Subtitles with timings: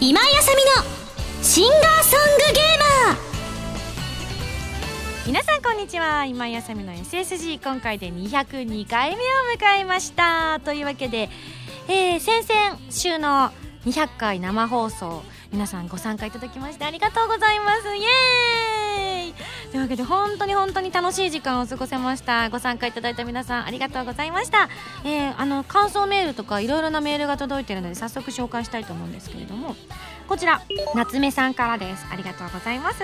[0.00, 2.78] 今井あさみのシンガーソングゲー
[3.08, 3.16] マー。
[5.26, 6.24] 皆さんこんにちは。
[6.26, 9.18] 今井あさみの SSG 今回で202回目を
[9.58, 10.60] 迎えました。
[10.64, 11.30] というわけで、
[11.88, 13.50] えー、先々週の
[13.86, 17.88] 200回生放送皆さんご参加いただきましてありがとうございます。
[17.96, 18.85] イエーイ
[19.70, 22.48] というわけで本当に本当に楽しい時間を過ごせました。
[22.50, 24.68] ご参加いただいた皆さんありがとうございました、
[25.04, 29.76] えー、あの感想メールとかいろいろなメールが届いているので早速紹介したいと思うんですけれども。
[30.28, 30.60] こちら
[30.94, 32.04] 夏目さんからです。
[32.10, 33.02] ありがとうございます。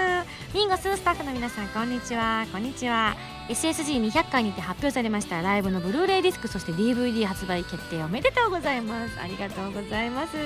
[0.55, 2.47] ミンゴススタッフの皆さんこんにちは。
[2.51, 3.15] こんにちは。
[3.52, 9.20] SSG200 回にて発表されましたライブのブルーレイディスクそして DVD 発売決定おめでとうございます。
[9.20, 10.37] ありがとうございます。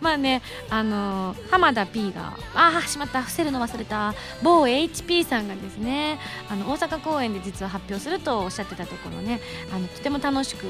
[0.00, 3.20] まあねあのー、浜田 P がああしまった。
[3.20, 4.14] 伏せるの忘れた。
[4.42, 9.40] 某 HP さんがですねあの大阪公演で実は発表するとおっしゃってたところね
[9.74, 10.66] あのとても楽しく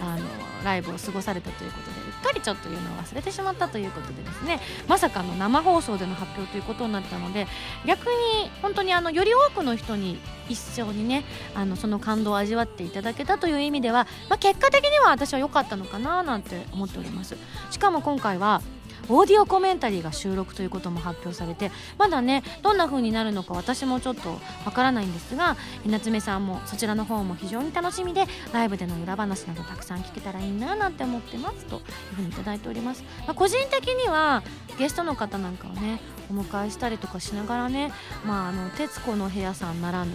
[0.00, 0.24] あの
[0.64, 7.46] ライブを過ごされたということでっかりちょっと言うのを忘れてしまったということでですねまさかの生放送での発表ということになったので
[7.84, 17.36] 逆に本当にあのより多くの人に一緒にねあのその感動を味わっていただけたという意味では、まあ、結果的には私は良かったのかななんて思っております。
[17.70, 18.62] しかも今回は
[19.08, 31.82] オーディオコメンタリーが収録ということも発表されてまだねどんな風になるのか私もちょっとわからないんですが夏目さんもそちらの方も非常に楽しみでライブでの裏話などたくさん聞けたらいいななんて思ってますという
[32.16, 34.42] ふうに頂いております、まあ、個人的には
[34.78, 37.92] ゲストの方なんかをねお迎えしたりとかしながらね
[38.24, 40.12] 「まあ、あの徹子の部屋」さんならぬ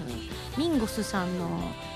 [0.57, 1.47] ミンゴスさんの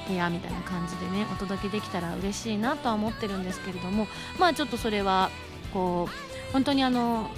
[0.08, 4.08] 部屋みたいな感じでねお届けできたら嬉しいなとは思ってるんですけれども
[4.40, 5.30] まあちょっとそれは
[5.74, 7.30] こう本当にあの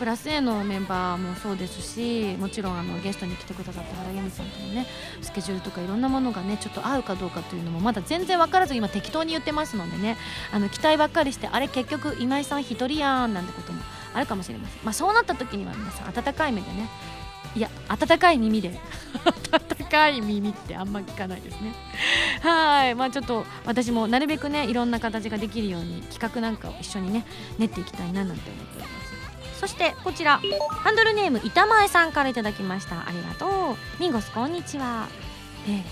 [0.00, 4.86] プラス A のメンバーもそうですしもちろんあのゲストに来てくださった原由美さんとのね
[5.20, 10.16] スケジュールとかいろんなものがねちょっと合うかどうかというのもまだ全然分からず今適当に言ってますのでね
[10.52, 13.82] あの期待ばっかりしてあれ結局今井さん1人やんなんてことも
[14.14, 16.88] あるかもしれません、まあ、そうなった時には皆さん温かい目でね
[17.56, 18.78] いや温かい耳で。
[19.52, 21.74] 温かい耳ってあんま聞かないですね。
[22.42, 22.94] はい。
[22.94, 27.26] まあちょっと私もなるべくねいろんな形ができるように企画なんかを一緒にね
[27.58, 28.88] 練っていきたいななんて思っておりま
[29.54, 29.60] す。
[29.60, 33.00] そしてこちらハンドルネーム板前さんから頂きました。
[33.00, 33.76] ありがとう。
[34.00, 35.08] ミンゴスこんにちは。
[35.68, 35.82] え。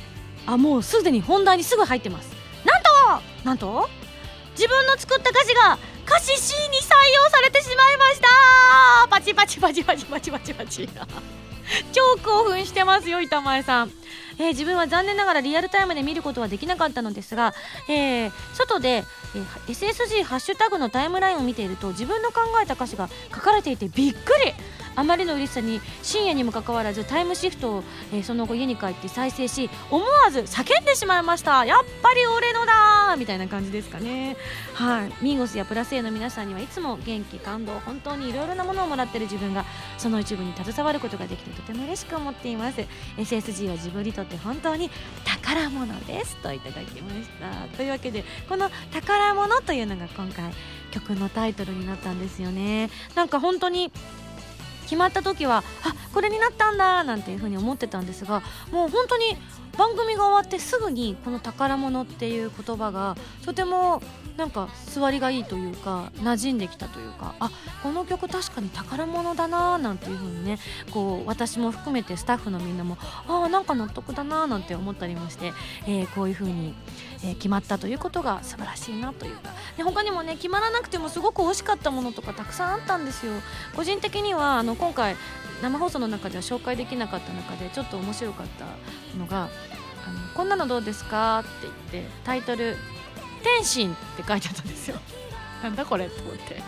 [0.47, 2.31] あもうすでに本題にすぐ入ってます。
[2.65, 2.89] なんと
[3.45, 3.89] なんと
[4.53, 6.91] 自分の作った歌詞が歌詞 C に採
[7.25, 9.09] 用されてしまいました。
[9.11, 10.89] パチパチパチパチパチパチパチ。
[11.93, 13.93] 超興奮してますよ板前さん、
[14.39, 17.55] えー、自分は残念ながらリアルタイムで見ることはできなかったのですが、
[17.89, 24.53] えー、外で、えー、SSG ハッシュタグのタイムラインを見ていると自分の考えた歌詞が書かれていてびっくり。
[24.99, 31.65] あまりの嬉しさに深夜にもかかわらずタイムシフトを、えー、その後家に帰って再生し思わず叫んでしまいました。
[31.65, 34.37] やっぱり俺のだみたいな感じですかね。
[34.75, 35.13] はい。
[35.23, 39.65] ミーゴスやプラス A の皆さんにはいつも元気感動本当にいろいろなものをもらっている自分が
[39.99, 42.81] その一部に携わることができてとても嬉しく思っています。
[43.17, 44.91] SSG は自分にとって本当に
[45.25, 46.37] 宝物です。
[46.39, 47.77] といただきました。
[47.77, 50.53] というわけでこの宝物というのが今回
[50.91, 52.91] 曲のタイトルになったんですよね。
[53.15, 53.93] なんか本当に
[54.89, 59.37] 決まった時はあこれになったんだなんていうふうに思ってたんですがもう本当に
[59.79, 64.03] 番組が終わってすぐにこの宝物っていう言葉がとても
[64.37, 67.51] なんか座りがいいというか馴染んできたというかあ
[67.83, 70.59] この曲確かに宝物だなーなんていう風にね
[70.93, 75.53] こう私も含めてスタッフのみんなもああなんか納得だなーなんて思ったりもして、
[75.87, 76.75] えー、こういう風に、
[77.25, 79.51] えー、決まったということが素晴らしいなというか。
[79.77, 83.33] で他にもね決まらなくてもすごく惜しかったものとかたくさんあったんですよ。
[83.77, 85.17] 個人的にはあの今回
[85.63, 88.65] 生放送の中では紹介できなかった中でちょっと面白かった
[89.19, 89.49] のが
[90.07, 91.49] 「あのこんなのどうですか?」って
[91.93, 92.77] 言ってタイトル
[93.43, 94.99] 天心って書いてあったんですよ。
[95.63, 96.63] なんだこれと思って。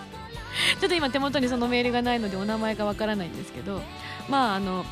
[0.80, 3.80] ちょっと今手元にそのメールがないのでお名前がわからないんですけど
[4.28, 4.84] まああのん？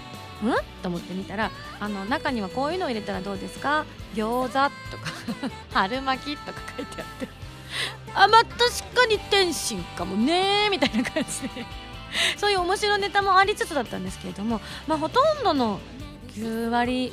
[0.83, 1.51] と思ってみたら
[1.81, 3.85] あの中にはこういうのを入れたらどうですか？
[4.15, 4.71] 餃子とか
[5.75, 7.29] 春巻きとか書いてあって
[8.15, 8.59] あまあ確
[8.95, 11.67] かに天心かもねみたいな感じで。
[12.37, 15.81] そういう面白ネタもありつつだったんですけれども、まあ、ほとんどの
[16.35, 17.13] 9割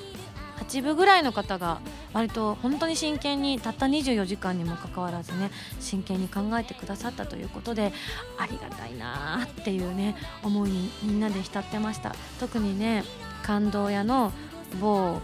[0.57, 1.80] 8分ぐらいの方が
[2.13, 7.92] 割と本当に真剣にたった24時間にもかかわらずね真剣に考えてくださったということで
[8.38, 12.15] ありがたいなっていうね思いにみんなで浸ってました。
[12.39, 13.03] 特にね
[13.44, 14.31] 感動屋の
[14.80, 15.21] 某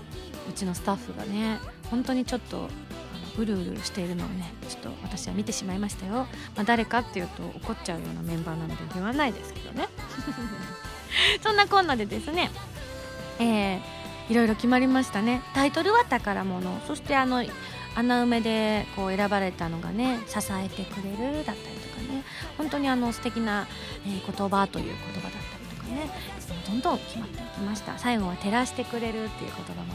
[0.50, 1.60] うちのスタッフがね
[1.90, 2.70] 本当にちょっと
[3.38, 9.88] うるうるしているのをねちょっと私は見てしまいましたよ、まあ、誰かっていうと怒っちゃうようなメンバーなので言わないですけどね。
[11.44, 12.50] そんなこんなでですね
[13.40, 15.42] えーいろいろ決まりましたね。
[15.54, 16.80] タイトルは宝物。
[16.88, 17.44] そしてあの
[17.96, 22.24] 穴埋めでこう選ばれたのがね支えてくれるだったりとかね。
[22.58, 23.68] 本当にあの素敵な、
[24.06, 26.10] えー、言葉という言葉だったりとかね。
[26.66, 27.98] どんどん決まっていきました。
[27.98, 29.94] 最後は照らしてくれるっていう言葉も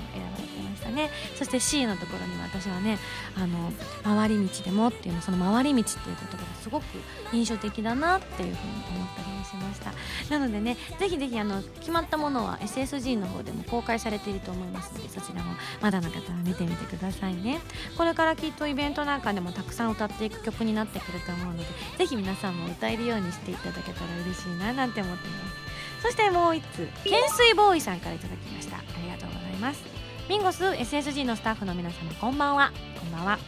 [0.96, 1.10] ね。
[1.37, 2.98] そして C のところには私はね
[3.37, 3.72] あの
[4.02, 6.84] 回り道でもっていうのその回り道っていう言葉がすごく
[7.32, 9.93] 印象的だなっていうふうに思ったりもしました。
[10.31, 17.60] なのでねぜひぜひあの決まったものは SSG の方でも公開されていると思いますのでそちらもまだの方は見てみてくださいね。
[17.96, 21.64] これからきっとイベントなんかでもたくさん歌っていく曲になってくると思うので
[21.99, 25.66] ぜひ皆さんも歌えるようにしていただけたら嬉しいななんて思っています。
[26.02, 28.76] そしてもう1つ懸垂ボーイさんからいただきました。
[28.76, 29.95] ありがとうございます
[30.28, 32.73] ミンゴス SSG のスタッフの皆様こんばんは。
[32.99, 33.38] こんばんは。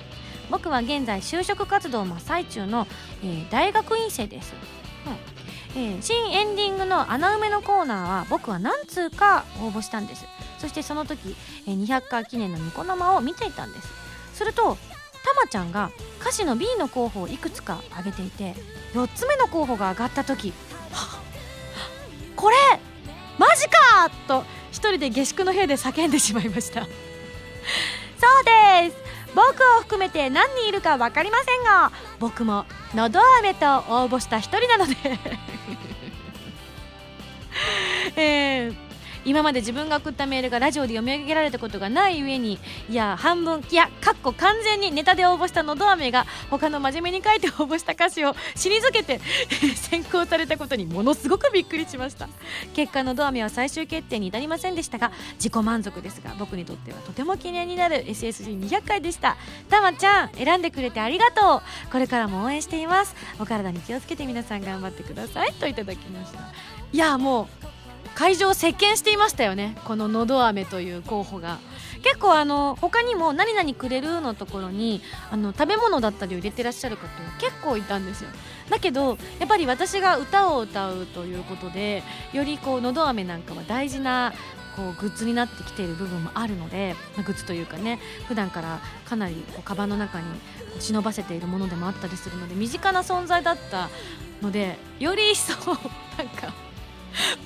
[0.48, 2.86] 僕は現在就職活動真っ最中の、
[3.20, 4.54] えー、大学院生です、
[5.74, 5.82] うん。
[5.82, 10.24] えー、新エンディングの穴埋めのコーナーは僕は何通か応募したんです。
[10.58, 11.34] そしてその時、
[11.66, 13.88] えー、200回記念のニコ生を見ていたんです。
[14.34, 14.76] すると
[15.24, 15.90] たまちゃんが
[16.20, 18.54] 歌詞の B の候補をいくつか挙げていて
[18.94, 20.52] 4つ目の候補が上がった時
[22.36, 22.56] これ
[23.38, 26.82] マジかと一人で下宿の部屋で叫んでしまいました。
[26.84, 26.90] そう
[28.44, 28.96] です。
[29.34, 32.64] 僕を含めて何人いるか分かりませんが僕も
[32.94, 34.96] のど飴と応募した一人なので。
[38.16, 38.87] えー
[39.28, 42.58] 今まで自分が送ったメールがラジオで読み上げられたことがない上に
[42.88, 49.20] いや半分いやかっこ完全にネタで応募したのど飴が他の真面目に書いて応募した歌詞を退けて
[49.76, 52.26] 選考されたことにものすごくびっくりしました。
[52.74, 59.36] 結果のど飴は最終決定に至りませんでしたが自己満足ですが僕にとってはとても記念になる SSG200 回でした。
[59.68, 61.90] たまちゃん選んでくれてありがとう。
[61.92, 63.14] これからも応援しています。
[63.38, 65.52] お体に気をつけて皆さん頑張ってください。
[65.52, 66.38] といただきました。
[66.90, 67.57] いやもう
[68.18, 71.58] 会場を席巻していましたよねこののど飴という候補が
[72.02, 75.00] 結構あの他にも「何々くれる?」のところに
[75.30, 77.06] あの食べ物だったりを入れてらっしゃる方
[77.38, 78.30] 結構いたんですよ
[78.70, 84.32] だけどやっぱり私が歌を歌うということでよりこうのど飴なんかは大事な
[84.74, 90.26] こうグッズになってきている部分もあるので、まあ、グッズというかね普段からかなりこうカバンの中に
[90.80, 93.88] 忍ばせているものでもあったりするので身近な存在だった
[94.42, 96.67] のでより一層なんか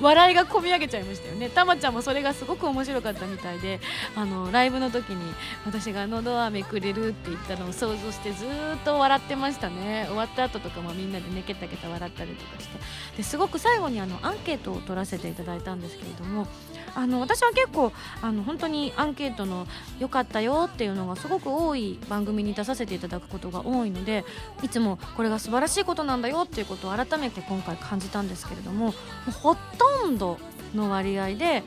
[0.01, 1.49] 笑いがこみ上げちゃいましたよね。
[1.49, 3.81] たまちゃんもそれがすごく面白かったみたいで
[4.17, 8.49] あのライブの時に私が「のど飴くれる」って言ったのを想像してずっ
[8.85, 10.05] と笑ってましたね。
[10.09, 12.79] 終わった後とかもみんなでねけたけた笑ったりとかして。
[13.17, 16.47] ですごく最後にあのアンケートを取らせていただいたんですけれども
[16.95, 19.67] あの私は結構あの本当にアンケートの
[19.99, 24.25] 良かったよっていうのがすごく多い番組に出させていただくことが多いので
[24.63, 28.93] いつもこれが素晴らしいことなんだよっていうことを改めて今回感じたんですけれどもも
[29.33, 30.39] ほとんど
[30.75, 31.63] の割合で、え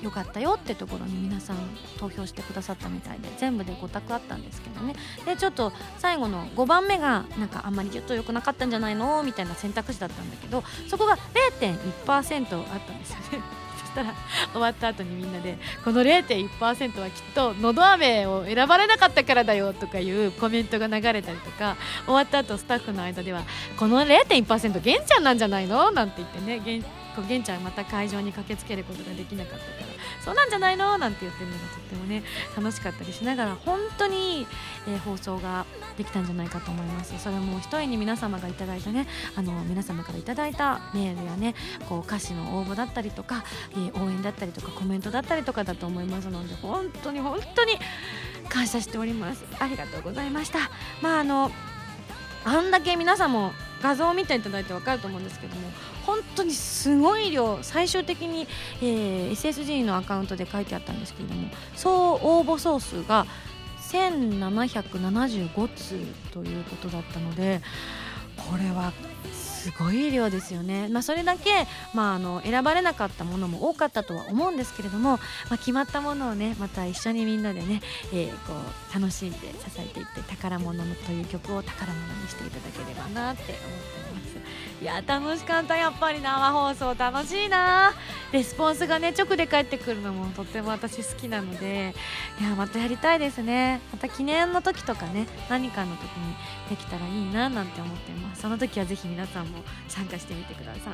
[0.00, 1.56] ー、よかったよってところに皆さん
[1.98, 4.94] 投票してくださったみたいで全部で5択あったんですけどね
[5.26, 9.22] でちょっと最後の5番目がなんかあんまりちょっと良くなかったんじゃないの？
[9.22, 11.16] みたいな選択肢だったんだけどそこが
[11.60, 13.61] 0.1%あったんですよね。
[13.92, 14.14] したら
[14.52, 23.42] 終わった後にみんなでこの0.1%はきっとのど飴を選ばれなかったからだよとかいうコメントが流れたりとか終わった後スタッフの間では
[23.78, 25.90] この0.1%玄ちゃんなんじゃないの？
[25.90, 26.82] なんて言ってね
[27.14, 30.98] こう玄ちゃんまた会場に駆けつけることができなかったからそうなんじゃないの？
[30.98, 32.22] なんて言ってるのがとってもね
[32.56, 34.46] 楽しかったりしながら本当にいい、
[34.88, 37.18] えー、放送ができたんじゃないかと思います。
[37.18, 41.54] それも一重に皆様がいただいたねあの皆様からいただいたメールやね
[41.88, 47.78] こう歌詞の応募だったりとか、えー、応援だったりとかコメントだったりとかだと思いますので本当に本当に
[48.48, 49.44] 感謝しております。
[49.58, 50.58] ありがとうございました。
[51.00, 51.50] まああの
[52.44, 55.70] あんだけ皆さんも画像を見ていただいて分かると思うんですけども
[56.06, 58.46] 本当にすごい量最終的に、
[58.80, 63.26] えー、SSG のアカウントで書いてあったんですけれども総応募総数が
[63.92, 65.98] 1775通
[66.32, 67.60] ということだったので
[68.36, 68.92] これは
[69.32, 77.80] すごい量ですよね、まあ、それだけ、まあ、あの選ばれなかったものも多かったとは思うんですけれども、まあ、決まったものをねまた一緒にみんなでね、
[78.12, 78.54] えー、こ
[78.90, 79.46] う楽しんで支
[79.78, 84.31] えていって宝物という曲を宝物にしていただければなって思っています。
[84.80, 87.92] いや楽しかったやっぱり生放送楽しいな。
[88.32, 91.94] レスポンスがね直で返ってくるのもとっても私好きなので
[92.40, 93.80] いやまたやりたいですね。
[93.92, 96.34] また記念の時とかね何かの時に
[96.70, 98.42] できたらいいななんて思ってます。
[98.42, 99.58] その時はぜひ皆さんも
[99.88, 100.84] 参加してみてください。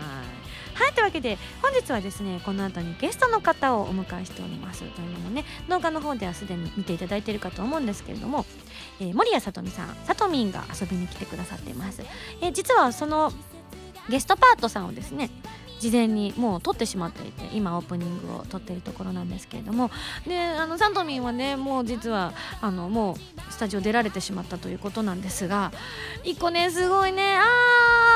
[0.75, 4.81] はいというわけで本日はですねこの後にゲストの方をお迎えしております。
[4.81, 8.45] というのもね動画の方ではすでに見ていただいているかと思うんですけれども、
[9.01, 12.03] えー、森谷さとみさんさとみんが遊びに来てくださっています、
[12.41, 13.33] えー、実はその
[14.09, 15.31] ゲストパートさんをですね
[15.81, 19.93] 事前にもう撮ってしまっていて今オープニングを撮っているところなんですけれども。
[20.27, 25.71] であのサントミンはねもう実はあのもうスタジオ出られてしまったということなんですが
[26.25, 27.45] 一個ねすごいねあ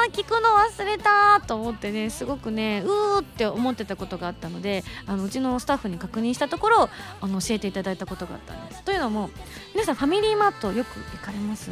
[0.09, 6.89] ー聞くの忘れたと思ってねすごくねうーって思ってたことがあったのであのうちのスタッフに確認したところ
[7.21, 8.83] あの教えていただいたことがあったんです。
[8.83, 9.31] というのも
[9.73, 11.71] 皆さんファミリーマートよく行かれます？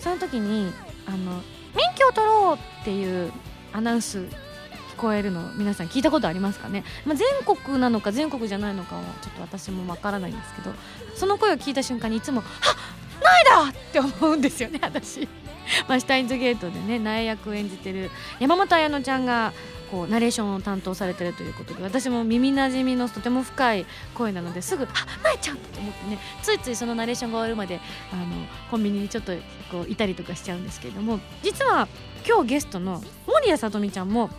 [0.00, 0.70] その時に
[1.06, 1.40] あの
[1.74, 3.32] 免許を取ろうっていう
[3.72, 4.26] アナウンス聞
[4.96, 10.72] こえるの皆さん聞いたことありますかね、まあ、全国なのか全国じゃないのかはちょっと私もわからないんですけど
[11.14, 15.28] その声を聞いた瞬間にいつも「あっないだ!」って思うんですよね私。
[15.86, 18.10] まあ、シュタインズゲートでね苗役を演じてる
[18.40, 19.52] 山本彩乃ちゃんが
[19.90, 27.80] こうナレーションを担当されてるということで私も耳なじみのとても深い声なのですぐ「あなえちゃん!」と思ってねついついそのナレーションが終わるまで
[28.12, 28.24] あの
[28.70, 29.32] コンビニにちょっと
[29.70, 31.88] こういたりとかしちゃうんですけれども実は
[32.26, 34.30] 今日ゲストの守谷さとみちゃんも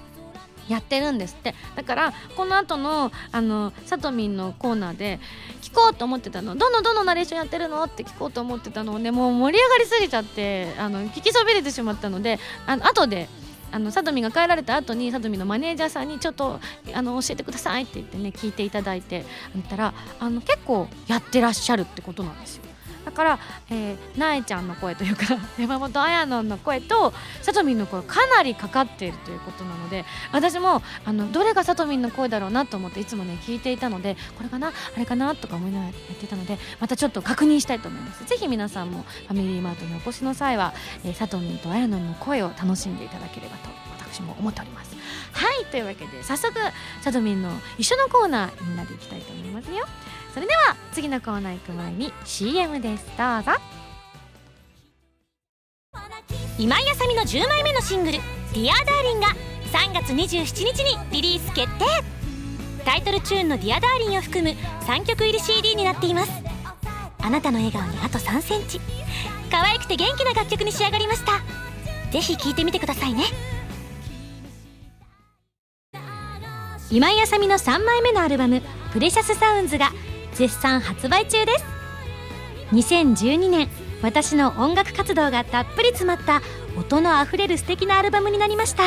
[0.68, 5.20] やってるんですってだからこの後のあのさとみんのコーナーで
[5.64, 13.30] 聞こうと思ってたのどのどのナレーションやってるのって聞こうと思ってたのをねもう盛り上がりすぎちゃってあの聞きそびれてしまったのであの後で
[13.72, 16.60] あのさとみが帰られた後にさとみのマネージャーさんにちょっと
[16.94, 22.64] あの教えてくださいって言ってね聞いていただいて言ったらあの結構やってらっしゃるってことなんですよ。
[23.06, 23.40] だから、
[23.70, 25.26] えー、なえちゃんの声というか
[25.58, 38.26] 山本彩乃の声とさとみんの声かなりかかっているということなので私もあのどれがさとみんの声だろうなと思っていつもね聞いていたのでこれかなあれかなとか思いながらやっていたのでまたちょっと確認したいと思います。
[38.26, 43.70] ぜひ皆さんもファミリーマートにお越しの際は、えー、さとみんと彩乃の声を楽しんでいただければと
[44.12, 44.96] 私も思っております。
[45.32, 46.54] はいというわけで早速
[47.02, 49.86] さとみんの一緒のコーナーみんなでいきたいと思いますよ。
[50.34, 53.06] それでは次のコーナー行く前に CM です。
[53.18, 53.52] どうぞ。
[56.58, 59.28] 今井麻美の10枚目のシングル「Dear Darlingが
[59.72, 60.44] 3月27
[60.74, 61.86] 日にリリース決定。
[62.84, 66.32] タイトルチューンの「ディアダーリンを含む3曲入り CD になっています。
[67.22, 68.82] あなたの笑顔にあと3センチ。
[69.52, 71.32] 可愛くて元気な楽曲に仕上がりました。
[72.12, 73.24] ぜひ聴いてみてくださいね。
[76.92, 79.92] 今井あさみの3枚目のアルバム「プレシャスサウンズが
[80.40, 81.66] 絶賛発売中です。
[82.72, 83.68] 2012年
[84.02, 86.42] 私の音楽活動がたっぷり詰まった
[86.78, 88.84] 音のあふれる素敵なアルバムになりました。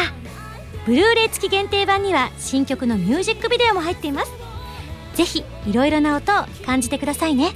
[0.87, 4.32] ブルーレイ付き限定版には新曲のミュージックビデオも入っています。
[5.12, 7.52] ぜひいろいろな音を感じてくださいね。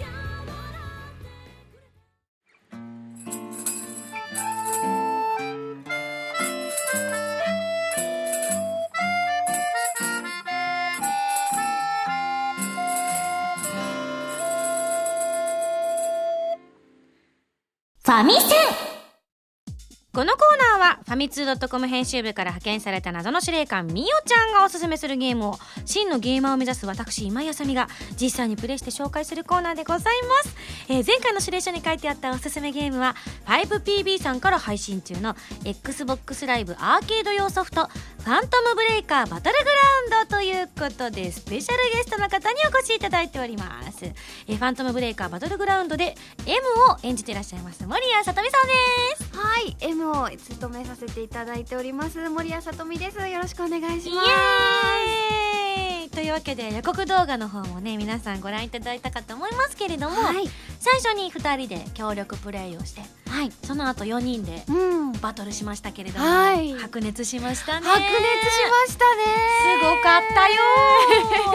[18.16, 18.65] ファミセン
[20.16, 27.86] このコーナーはファミツー .com 編集部から派遣された謎の司令官みおちゃんがおすすめするゲームを真のゲーマーを目指す私今井あさみが
[28.18, 30.56] 実際にプレイして紹介するコーナーでございます、
[30.88, 39.64] えー前回の指令書に書いてあったおすすめゲームは 5PB さんから配信中の XBOX ライブアーケード用ソフトファントムブレイカーバトルグ
[40.10, 46.14] ラウンドということでスペシャルゲストの方にお越しいただいております、えーファントムブレイカーバトルグラウンドで
[46.46, 46.56] M
[46.90, 49.36] を演じていらっしゃいます森谷さとみさんです。
[49.36, 53.18] はい、M を務めさせていただいております森谷さとみです。
[53.28, 54.28] よろしくお願いします。
[54.28, 54.30] イ
[56.02, 60.48] エーイというわけで予告動画の方もね皆さんご覧いただいたかと思いますけれども、はい、
[60.78, 63.02] 最初に2人で協力プレイをして
[63.36, 64.64] はい、その後4人で
[65.20, 66.72] バトルしましたけれども、はい。
[66.72, 67.86] 白熱しましたね。
[67.86, 68.10] 熱し
[68.70, 69.24] ましたね。
[69.74, 70.62] すごかったよ。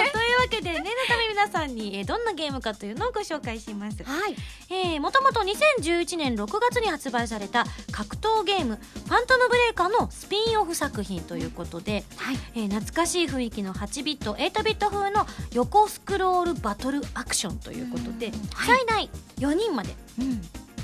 [0.05, 4.03] ー というわけで念のため皆さんに、えーどんなゲームかというのをご紹介します。
[4.03, 4.35] はい、
[4.69, 18.77] えー、もともと2011年6月に発売された格闘ゲーム「ファントムブレイカー」のスピンオフ作品ということで、はい、えー懐かしい雰囲気の8ビット8ビット風の横スクロールバトルアクションということで、はい。
[18.77, 19.95] 最大4人まで。
[20.19, 20.41] うん、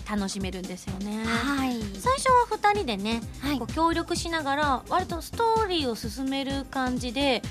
[0.10, 1.24] 楽しめるんですよね。
[1.26, 7.42] はい、最初は2人でね、はいこう協力しながら割とストーリーを進める感じで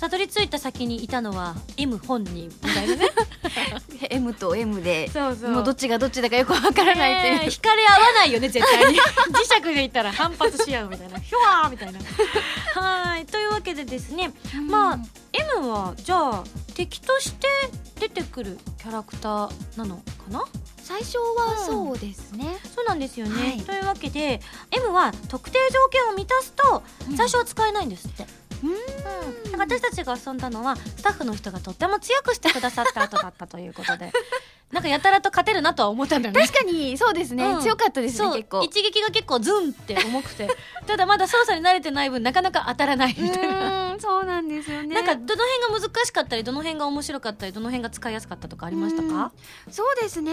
[0.00, 3.08] たどり着いた先にいたのは M 本人みたいなね。
[4.10, 8.98] M と M で、そうそもうどっちがどっちだかよくわからないっていえ惹かれ合わないよね絶対に。
[8.98, 11.18] 磁石で言ったら反発し合うみたいな。
[11.18, 11.98] ひょわーみたいな。
[12.80, 13.26] はい。
[13.26, 14.32] というわけでですね
[14.68, 14.98] まあ
[15.58, 17.48] M はじゃあ敵として
[17.98, 20.44] 出てくるキャラクターなのかな？
[20.76, 22.56] 最初はそうですね。
[22.74, 23.60] そうなんですよね、はい。
[23.60, 24.40] というわけで
[24.70, 27.16] M は特定条件を満たすとうん。
[27.16, 28.28] 最初は使えないんですって、うん
[29.56, 34.12] 私たちが遊んだのはスタッフの人がとっても強くしてくださった後だったということで。
[34.72, 36.40] なんかやたらと勝てるなとは思ったんだよね。
[36.40, 37.60] 確かにそうですね、うん。
[37.62, 38.36] 強かったですねそう。
[38.36, 38.62] 結構。
[38.62, 40.48] 一撃が結構ズンって重くて。
[40.86, 44.94] ただまだ操作に慣れてない分なかなか当たらないみたいな、うーんそうなんですよね。
[44.94, 49.32] なんかどの辺が難しかったりどの辺が面白かったりどの辺が使いやすかったとかありましたか、
[49.70, 50.32] そうですね、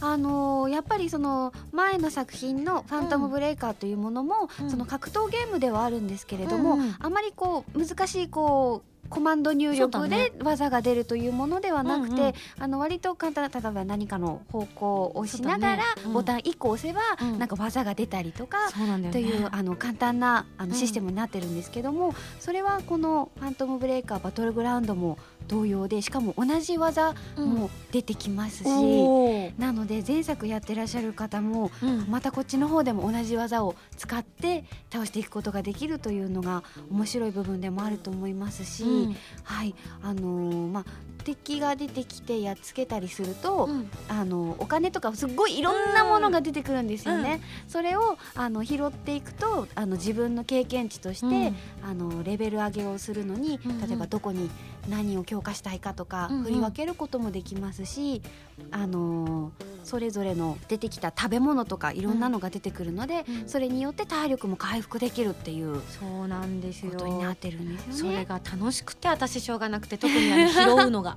[0.00, 0.08] うん。
[0.08, 4.70] あのーやっぱりその前の作品の「ファントムブレイカー」というものも、うん。
[4.70, 6.96] その格闘ゲームではあるんですけれども、うんうん。
[6.98, 10.30] あまりこう難しいこうコマンド入力ね。
[10.38, 12.32] で技が出るというものではなくて、うんうん。
[12.60, 17.38] あの割と簡単例えば何かの方向を押しながら、ボタン1個押せば、うん。
[17.38, 18.70] なんか技が出たりとか、
[19.12, 20.70] というあの簡単なあうん。
[20.70, 29.60] のシステムになってるんですけども、それはこの「ファントムブレイカーバトルグラウンド」も同様でしかも同じ技も出てきますし、おー。
[29.60, 32.06] なので前作やってらっしゃる方もうん。
[32.08, 39.16] またこっちの方でも同じ技を使って倒していくことができるというのが面白い部分でもあると思いますし、うん。
[39.42, 39.74] はい。
[40.02, 40.84] あのーまあ
[41.22, 43.88] 敵が出てきてやっつけたりすると、うん。
[44.08, 47.40] あのお金とかすっごいいろんなものが出てくるんですよね。
[47.68, 51.56] それをあの拾っていくとあの自分の経験値として、うん。
[51.88, 53.80] あのレベル上げをするのに、うんうん。
[53.88, 54.50] 例えばどこに
[54.88, 56.44] 何を強化したいかとか、うんうん。
[56.44, 58.22] 振り分けることもできますし、
[58.70, 66.92] あのーそれぞれの出てきた食べ物とかいろんなのが出てくるので、うんそれによって体力も回復できるっていうそうなんですよ。
[66.92, 68.18] ことになってるんですそよね。
[68.20, 71.16] れが楽しくて私しょうがなくて特にあの拾うのが。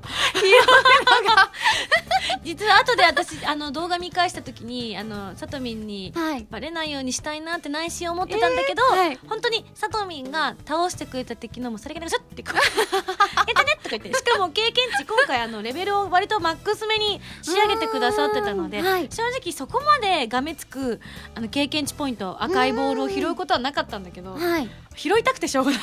[2.44, 6.48] 実は後で私あの動画見返した時にあのさとみんにはい。
[6.50, 9.20] バレないようにしたいなって内心思ってたんだけど、えーはい。
[9.28, 12.60] 本当にさとみんが倒してくれた敵のもそれがなんかシュッてこう
[13.48, 13.55] 「え っ
[13.90, 19.08] とね」とか言ってしかも経験値今回あのレベルを割とマックス目に仕上げてくださってたので、うんはい。
[19.10, 21.00] 正直そこまでがめつく
[21.34, 25.82] あの経験値ポイント赤いボールを拾うことはなかったんだけどはい、拾いたくてしょうがない。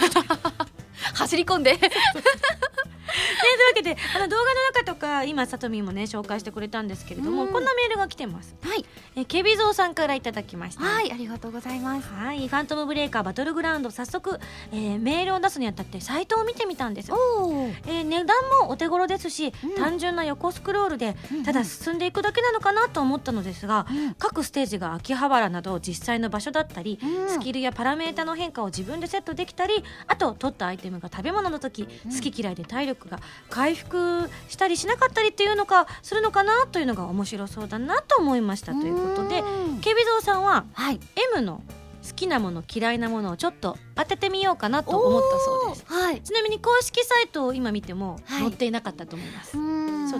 [1.15, 1.79] 走り込んで。
[3.13, 7.53] というわけであの動画の中とか今さとみんもね紹介してくれたんですけれども、うん。
[7.53, 8.55] こんなメールが来てます。
[8.63, 8.85] はい、
[9.17, 10.85] えケビゾーさんからいただきました。
[10.85, 12.09] はい、ありがとうございます。
[12.09, 14.39] はいファントムブレイカーバトルグラウンド早速、
[14.73, 18.27] えーメールを出すにあたってサイトを見てみたんですおお、えー値段
[18.61, 19.75] もお手頃ですし、うん。
[19.75, 24.15] 単純な横スクロールでただ進んでいくだけなのかなと思ったのですが、うん。
[24.15, 27.29] 各ステージが秋葉原など実際の場所だったり、うん。
[27.29, 32.15] スキルやパラメータの変化を自分でセットできたりあと取ったアイテムが食べ物の時、うん。
[32.15, 39.81] 好き嫌いで体力が回復したりしなかったりっていうのかするのかなというのが面白そうだなと思いましたということでうん。
[39.81, 41.01] ケビゾーさんははい、
[41.35, 41.63] M の
[42.09, 45.85] 好きなもの嫌いなものをちょっと当ててみようかなと思ったそうです。
[45.87, 48.41] はい、ちなみに公式サイトを今見てもはい。
[48.43, 49.61] 載っていなかったと思います、そう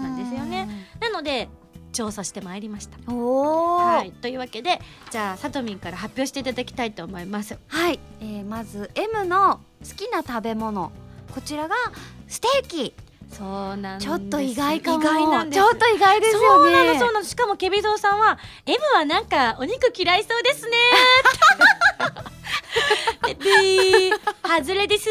[0.01, 0.67] なんですよね。
[1.01, 1.49] なので
[1.93, 2.97] 調査してまいりました。
[3.11, 4.09] おお、は、はい。
[4.09, 7.57] い、というわけでじゃあさとみんから発表していただきたいと思います。
[7.67, 10.91] はい、えー、まず M の好きな食べ物、
[11.33, 11.75] こちらが
[12.27, 12.93] ステーキ。
[13.31, 15.01] そうなんですちょっと意外かも。
[15.01, 15.59] 意外なんです。
[15.59, 16.93] ちょっと意外ですそうなよね。
[16.93, 17.25] のそうなの。
[17.25, 20.77] しかもケビゾーさんは M はなんかお肉嫌いそうですね。
[22.03, 22.42] ってで
[24.43, 25.09] 外れです。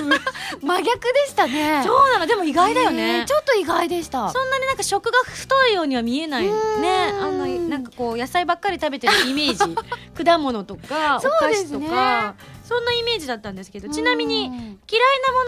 [0.62, 1.82] 真逆でしたね。
[1.84, 4.30] そうなのでも意外だよえねーちょっと意外でした。
[4.30, 6.50] そんなになんか食が太いようには見えないね。
[6.50, 7.22] うん。
[7.22, 9.76] あのなんかこう野菜ばっかり食べてるイメージ。
[10.24, 12.34] 果物とかお菓子とか
[12.66, 15.04] そんなイメージだったんですけどちなみにうん嫌い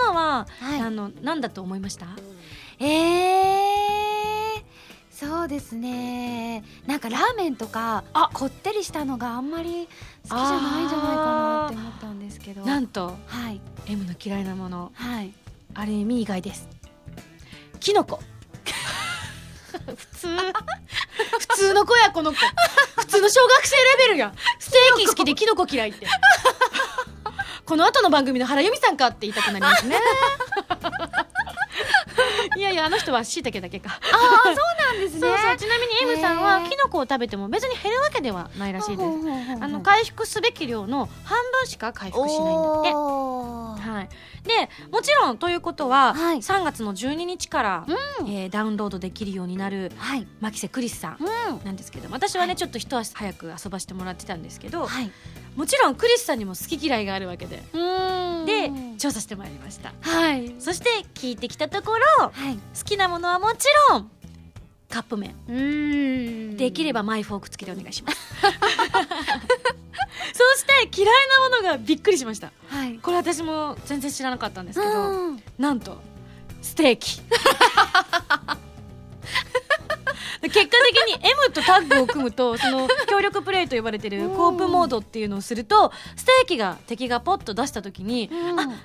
[0.06, 0.80] なものは、はい。
[0.80, 2.06] あの何だと思いました？
[2.80, 3.67] えー、
[5.18, 6.62] そうですね。
[6.86, 8.30] なんかラーメンとかあ。
[8.32, 9.88] こってりしたのがあんまり
[10.22, 12.64] 好きじゃないんじゃないかなって思ったんですけど。
[12.64, 13.16] なんと。
[13.26, 13.60] はい。
[13.88, 14.92] M の嫌いなもの。
[14.94, 15.32] はい。
[15.74, 16.68] ある意味意外です。
[17.80, 18.20] キノコ。
[19.96, 20.28] 普通。
[21.40, 22.38] 普通の子やこの子。
[22.98, 24.28] 普通の小学生レベルや。
[24.28, 26.06] んステーキ好きでキノコ嫌いって。
[27.64, 29.98] この後の番組の原由美さんかって言いたくなりますね
[32.58, 33.90] いやいやあの人はしいたけだけか。
[33.90, 35.20] ああそうなんですね。
[35.20, 35.56] そうそう。
[35.56, 36.68] ちなみに M さんはへー。
[36.68, 39.08] キノコを食べても別に減るわけではないらしいです。
[39.62, 42.92] あの回復すべき量の半分しか回復しないんだって。
[43.88, 44.08] はい、
[44.42, 46.38] でもちろんということは、はい。
[46.38, 47.86] 3月の12日から、
[48.20, 48.28] うん。
[48.28, 50.26] えーダウンロードできるようになるはい。
[50.40, 51.64] マキセクリスさんうん。
[51.64, 55.12] なんですけど私はね、ちょっと一足早く遊ばしてもらってたんですけど、はい。
[55.58, 58.46] もちろんクリスさんにも好き嫌いがあるわけで、うん。
[58.46, 59.92] で調査してまいりました。
[60.02, 60.54] はい。
[60.60, 62.54] そして聞いてきたところはい。
[62.54, 64.10] 好きなものはもちろん
[64.88, 65.34] カップ麺。
[65.48, 66.56] うん。
[66.56, 68.18] できればマイフォーク付きでお願いします。
[70.32, 72.52] そして嫌いなものがびっくりしました。
[72.68, 72.96] はい。
[73.00, 75.42] これ私も全然知らなかったんですけど、うん。
[75.58, 76.00] なんと
[76.62, 77.20] ステーキ
[80.42, 88.60] 結果的に M とタッグを組むとその協力プレイと呼ばれてるコープモードっていうのをするとステーキが敵がポッと出した時に、うん。
[88.60, 88.78] あ M 落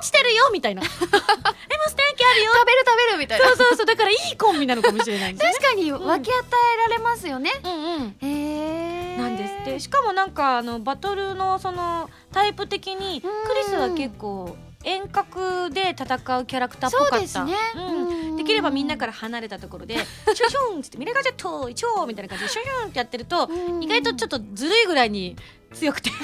[0.00, 0.82] ちてるよみたいな。
[0.86, 2.52] M ステーキあるよ。
[2.54, 3.46] 食べる食べるみたいな。
[3.46, 3.86] そうそうそう。
[3.86, 6.44] だからいいコンビなのかもしれないね確かに分け与
[6.86, 8.16] えられますよね、うんうん。
[8.20, 9.80] へえなんですって。
[9.80, 13.54] しかもなんかあのバトルのそのタイプ的にクうん。
[13.56, 17.16] リスは結構遠隔で戦うキャラクターっぽかった。
[17.16, 17.54] そうですね。
[17.76, 23.82] うん、できればみんなから離れたところで「シュシュン!」っつって「ミレガジェット一応!」みたいな感じでシュシュンってやってるとうん。
[23.82, 25.36] 意外とちょっとずるいぐらいに
[25.74, 26.10] 強くて。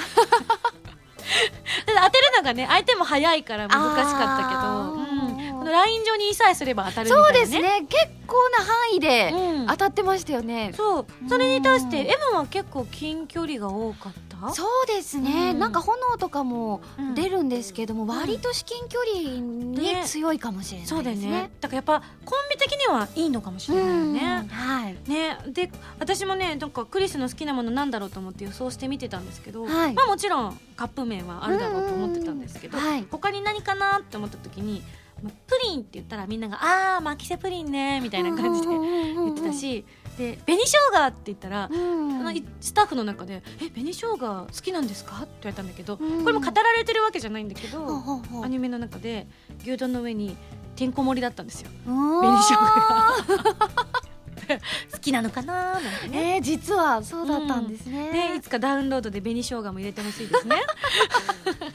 [1.87, 7.85] 当てるのがね相手も早いから難しかったけど、ライン上にさえすれば当たるね、そうですね。
[7.89, 9.67] 結構な範囲でうん。
[9.67, 11.05] 当たってましたよね、そう。
[11.27, 12.05] それに対してうん。
[12.05, 15.59] M は結構近距離が多かったそうですね、うん。
[15.59, 17.15] なんか炎とかもうん。
[17.15, 20.03] 出るんですけども、割と至近距離にね。
[20.05, 20.97] 強いかもしれないですね。
[20.97, 21.51] そうだよね。
[21.61, 24.97] だからやっぱコンビ的にはいいのかもしれないようんね、はい。
[25.07, 25.37] ね。
[25.47, 29.93] で私もねなんかクリスの好きなものなんだろうと思って予想して見てたんですけど、はい。
[29.93, 33.07] まあもちろんカップ麺はあるだろうと思ってたんですけど、うんはい。
[33.09, 34.81] 他に何かなって思った時に
[35.23, 36.59] まあプリンって言ったらみんなが
[36.95, 39.85] 「あーマキセプリンね」みたいな感じで言ってたし
[40.17, 42.45] で紅生姜って言ったら、うん。
[42.61, 46.23] スタッフの中で「え紅生姜好きなんですか?」って言われたんだけど、うん。
[46.23, 48.43] これも語られてるわけじゃないんだけど、ほうほうほう。
[48.45, 49.27] アニメの中で
[49.61, 50.37] 牛丼の上に
[50.75, 51.69] てんこ盛りだったんですよ。
[51.85, 54.04] 紅紅生姜が
[54.91, 56.35] 好きなのかなーなんてね。
[56.35, 60.61] えー、実はそうだったんですね、ねいつかダウンロードで紅生姜も入れてほしいですね。
[61.45, 61.65] 紅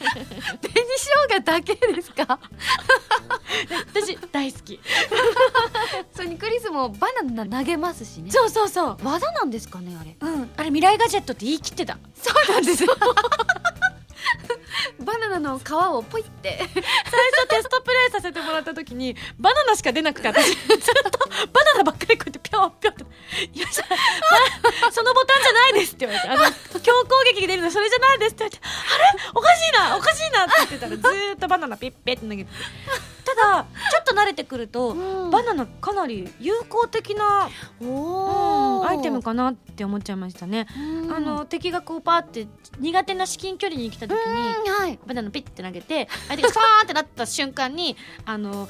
[0.62, 2.38] 生姜だけですか？
[3.92, 4.80] 私大好き。
[6.14, 8.30] それにクリスもバナナ投げますしね。
[8.30, 8.96] そうそうそう。
[9.02, 10.16] 技なんですかねあれ。
[10.20, 10.50] うん。
[10.56, 11.98] あれ未来ガジェットって言い切ってた。
[12.14, 12.84] そうなんです。
[12.84, 12.96] よ
[15.00, 16.58] バナナの皮をポイって。
[16.58, 20.56] 最初テストプレイさせてもらった時にバナナしか出なくて私ずっ
[21.10, 21.18] と
[21.52, 23.04] バナナばっかりこうやってピョンピョンって
[23.54, 23.84] 「いやじゃ。
[24.92, 29.30] そのボタンじゃないです」って言われて「あの強攻撃が出るのそれじゃないです」って言われて「あれ？
[29.34, 32.50] おかしいなおかしいな」って言ってたらずーっとバナナピッペって投げて。
[32.50, 32.56] て
[33.22, 35.30] ただちょっと慣れてくると、うん。
[35.30, 37.48] バナナかなり有効的な、
[37.80, 40.66] おうんアイテムかなって思っちゃいましたね、
[41.14, 44.98] あの敵がこうパーって苦手な至近距離に来た時に、はい。
[45.06, 48.68] バナナピッて投げて相手がスパーンってなった瞬間に あの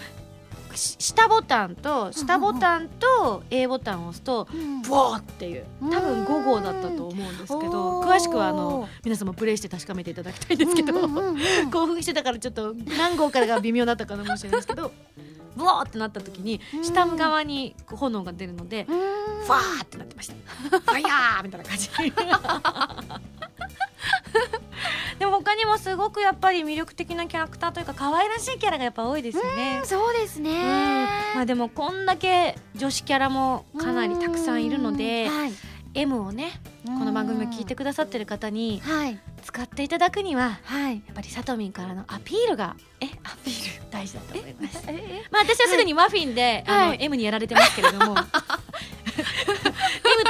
[0.75, 4.47] し下ボタンと下ボタンと A ボタンを押すと
[4.87, 11.71] ブワーっていう多分5号だったと思うんですけど詳しくはあの皆様プレイして確かめていただきたいんですけど、うんうんうんうん。
[11.73, 14.93] 興奮してたからちょっと何号からが微妙だったかもしれないですけど
[15.57, 18.99] ブワーってなった時に下側に炎が出るのでうん。
[19.45, 20.35] ファーってなってました。
[20.79, 21.91] ファイヤーみたいな感じ。
[25.19, 29.83] でも他にもすごくやっぱり魅力的なキャラクターというか可愛らしいキャラがやっぱ多いですよね。
[29.85, 30.45] そうですうん。
[30.45, 35.53] ねまあでもこんだけ女子キャラもかなりたくさんいるのでうんはい。
[35.93, 36.53] M をね
[36.87, 39.19] この番組を聞いてくださってる方にはい。
[39.43, 40.95] 使っていただくにははい。
[40.95, 43.91] やっぱりさとみんからのアピールがえアピール？
[43.91, 44.85] 大事だと思います。
[44.87, 48.15] えまあ私はすでにマフィンで、あのはい M にやられてますけれども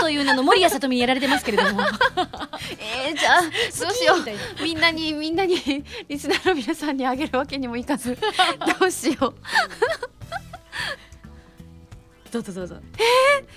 [0.01, 1.83] という名の森谷さとみにやられてますけれども。
[2.79, 3.49] えー、じゃあど
[3.89, 4.25] うしよう。
[4.63, 5.57] みんなにみんなに
[6.09, 8.17] リスナーの皆さんにあげるわけにもいかず。
[8.81, 9.35] どうしよう。
[12.33, 12.77] どうぞどうぞ。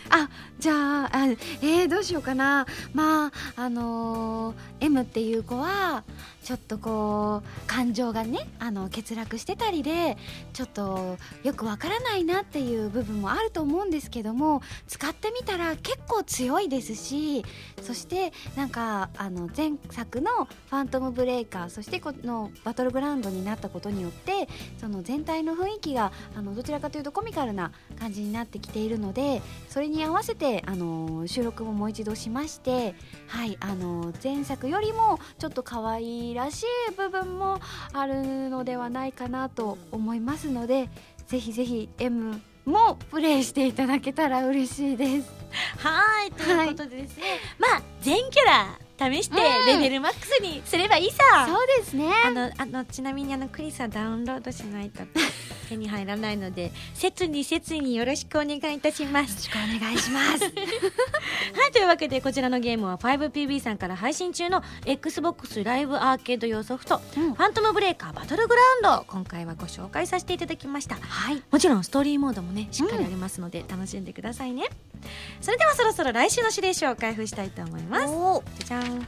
[0.10, 0.74] あじゃ
[1.06, 1.26] ああ
[1.62, 2.66] えー、どうしようかな。
[2.94, 6.04] まああのー M っていう子は
[6.44, 10.18] ちょっとこう感情がねあの欠落してたりで
[10.52, 17.46] ちょっとよくわからないなっていう部分もあると思うんですけども使ってみたら結構強いですし
[17.82, 32.96] そしてなんかあの前作の「ファントムブレイカー」そしてこのバトルグラウンドになったことによってその全体の雰囲気があのどちらかというとコミカルな感じになってきているのでそれに合わせてあの収録ももう一度しまして、
[33.28, 37.60] はい、あの前作よりもちょっと可愛いらしい部分も
[37.94, 40.90] あるのではないかなと思いますので
[41.28, 45.32] ぜひぜひ M もプレイしていただけたら嬉しいです。
[45.78, 47.24] はいということでですね、
[47.60, 48.80] まあ全キャラ
[49.12, 49.82] 試してうん。
[49.82, 52.12] レベルマックスにすればいいさ、そうですね。
[52.26, 55.04] あのあのちなみにあのクリスはダウンロードしないと
[55.70, 59.32] 手に入らないので 切に切によろしくお願いいたします。
[59.32, 60.44] よろしくお願いします。
[60.44, 67.34] はいというわけでこちらのゲームは 5PB さんから配信中の XBOX ライブアーケード用ソフト「うん。
[67.34, 70.96] ファントムブレイカーバトルグラウンド」今回はご紹介させていただきました。
[70.96, 71.42] はい。
[71.52, 74.70] もちろんストーリーモードもねしっかりありますので楽しんでくださいね、
[75.42, 78.06] それではそろそろ来週の指令書を開封したいと思います。
[78.66, 78.96] じゃじゃん。
[78.96, 79.04] よ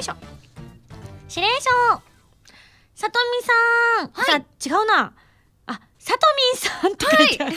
[0.00, 0.14] いしょ。
[1.28, 1.70] 指令書。
[2.94, 3.52] さとみさ
[4.06, 4.40] ん、はい。
[4.40, 5.14] さ違うな。
[5.66, 7.56] あさとみんさんって書いてある、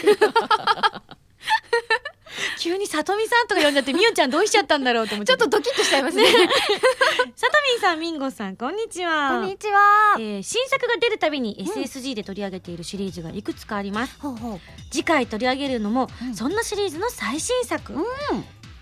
[2.59, 6.25] 急にさとみさんとか呼んじゃってみおちゃんどうしちゃったんだろうと思っちょっとドキッとしちゃいますね。
[6.25, 9.39] さとみんさんみんごさんこんにちは。
[9.39, 10.15] こんにちは。
[10.19, 14.59] えー新作が出るたびに SSG で取り上げているシリーズがいくつかあります、ほうほう。
[14.91, 16.35] 次回取り上げるのも、うん。
[16.35, 18.01] そんなシリーズの最新作、うん。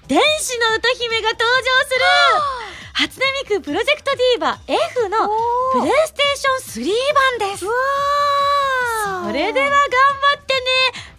[0.07, 1.45] 天使の歌姫が登場
[1.85, 2.01] する。
[2.93, 5.29] 初音ミクプロジェクトディーバ F の
[5.73, 7.65] プレイステーション3版です。
[9.25, 10.61] それでは頑張ってね。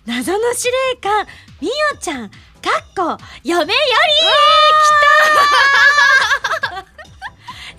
[0.04, 1.26] 謎の司令官
[1.62, 2.38] みおちゃんかっ
[2.96, 3.76] こ嫁より来
[6.72, 6.86] た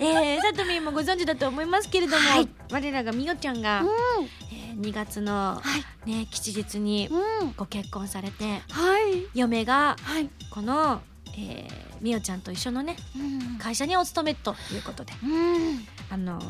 [0.00, 2.48] えー、さとみんもご存知だと思いますけれども、はい。
[2.72, 3.90] 我らがみおちゃんが、う
[4.50, 5.62] えー2月の、は
[6.06, 6.10] い。
[6.10, 7.52] ね、吉日にんうん。
[7.58, 9.28] ご結婚されてはい。
[9.34, 10.30] 嫁がはい。
[10.50, 11.02] この、
[11.36, 13.58] えー、みおちゃんと一緒のねうん。
[13.58, 15.86] 会社にお勤めということでうん。
[16.08, 16.40] あの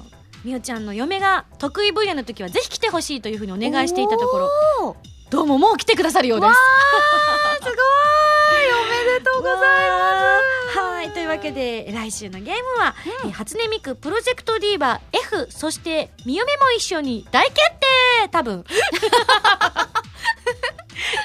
[0.45, 4.51] みおちゃんの嫁が得意分野の時はぜひ来てほしいというふうにお願いしていたところ。
[4.81, 4.97] ろ
[5.31, 6.49] どうももう来てくださるようです。
[6.49, 7.75] わすごい。
[7.75, 7.75] お
[9.07, 10.39] めでとうございま
[10.73, 10.79] す。
[10.79, 11.11] はい。
[11.13, 18.29] というわけで来週のゲームは、えー初音ミクプロジェクトディーバ F そしてみよめも一緒に大決定。
[18.31, 18.65] 多分。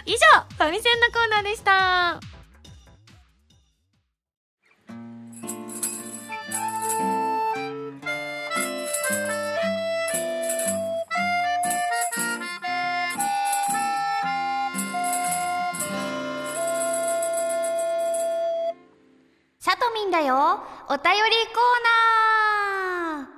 [0.06, 0.18] 以上
[0.58, 2.20] ファミセンのコーナーでした
[20.10, 20.60] んだよ。
[20.88, 21.84] お便りコー
[23.24, 23.30] ナ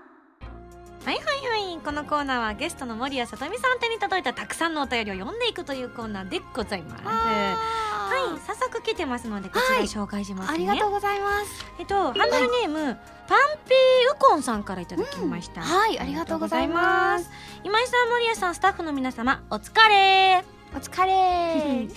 [1.03, 1.79] はいはいはい。
[1.83, 7.03] このコーナーはゲストの森谷さとみさん手に届いたたくさんのお便りを読んでいくというコーナーでございます。
[7.03, 7.07] ー。
[7.07, 11.65] はい早速来てますのでこちら紹介しますね、ありがとうございます。
[11.79, 17.29] えっと、ハンドルネーム、パンピーウコンさんからいただきました、はいありがとうございます。
[17.63, 21.11] 今井さん森谷さんスタッフの皆様お疲れお疲れ。
[21.11, 21.87] え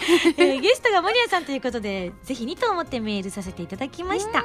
[0.56, 4.42] ーゲストが森谷さんということでぜひにと思ってメールさせていただきました。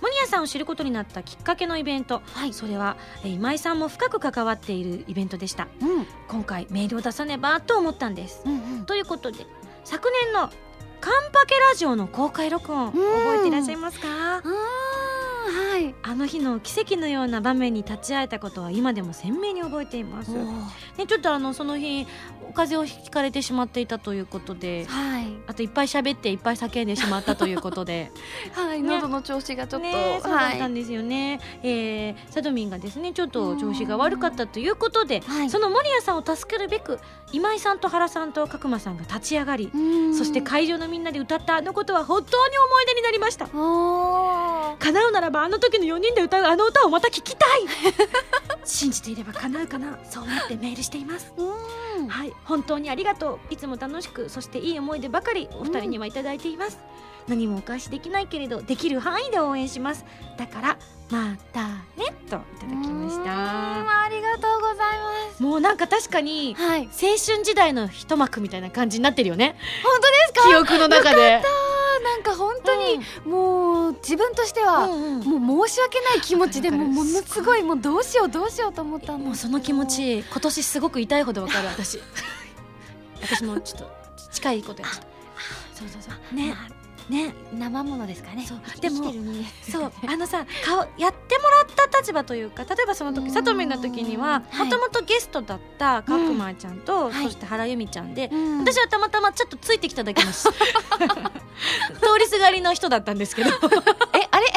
[0.00, 5.66] 森谷さんを知ることになったきっかけのイベント、それは、えー今井さんも深く関わっているイベントでした。
[5.80, 6.06] うん。
[6.28, 8.42] 今回メールを出さねばと思ったんです。
[8.46, 8.86] うんうん。
[8.86, 9.46] ということで
[9.84, 10.50] 昨年の
[11.00, 14.06] カンパケラジオの公開録音覚えていらっしゃいますか？
[14.08, 14.48] あー
[15.44, 15.94] はい。
[16.02, 20.30] あの日の奇跡のような場面に立ち会えたことは今でも鮮明に覚えています。
[20.32, 22.06] ね、ちょっとあのその日
[22.48, 25.26] お風邪をひかれてしまっていたということで、はい。
[25.46, 28.10] あといっぱい喋っていっぱい叫んでしまったということで、
[28.52, 28.82] はい。
[28.82, 28.88] ね。
[28.96, 31.40] 喉の調子がちょっとね、そうだはいったんですよね。
[31.62, 35.50] えー、サドミンがですねちょっと調子が悪かったということで、はい。
[35.50, 36.98] その森谷さんを助けるべく
[37.32, 40.14] 今井さんと原さんと角間さんが立ち上がり、うん。
[40.14, 43.48] そして会場のみんなで歌ったあのことは本当に思い出になりました。
[44.78, 47.60] 叶うならばあの時の4人で歌うあの歌をまた聴きたい。
[48.64, 49.98] 信じていれば叶うかな。
[50.08, 51.32] そう思ってメールしています。
[51.36, 52.08] うん。
[52.08, 52.32] はい。
[52.44, 53.52] 本当にありがとう。
[53.52, 56.78] いつも楽しくそしていい思い出ばかりお二人にはいただいています、
[57.28, 60.04] 何もお返しできないけれどできる範囲で応援します。
[60.36, 60.78] だから
[61.10, 64.76] またねといただきましうんたありがとうござい
[65.40, 66.80] まもうなんか確かにすはい。
[66.82, 69.56] 青春時代の一幕みたいな感じになってるよね。
[69.82, 70.48] 本当ですか？
[70.48, 71.42] 記憶の中で。
[72.04, 75.46] なんか本当に、もう自分としては、うんうん。
[75.46, 81.98] もう申し訳ない気持ちでもうものすごいもうどうしようどうしようと思ったもうその気持ち今年すごく痛いほどわかる私。
[83.22, 83.90] 私もちょっと
[84.32, 85.02] 近いことやってた。
[85.74, 86.34] そうそうそう。
[86.34, 86.54] ね
[87.08, 88.46] ね生ものですかね。
[88.80, 89.12] でも
[89.70, 93.30] そう あのさ顔やってもらった立場というか例えばその時うん。
[93.30, 94.64] さとみんの時にははい。
[94.66, 97.24] もともとゲストだったかくまちゃんと、はい。
[97.24, 98.58] そして原由美ちゃんで、うん。
[98.60, 100.50] 私はたまたまちょっとついてきただけのし 通
[102.18, 103.50] りすがりの人だったんですけど。
[104.14, 104.52] えあれ？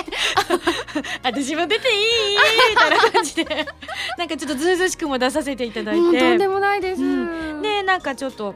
[1.23, 2.37] 私も出ていい
[2.71, 3.67] みたいな感じで。
[4.17, 7.61] なんかちょっとずうずうしくも出させていただいて、うんとんでもないです、うん。
[7.61, 8.55] でなんかちょっと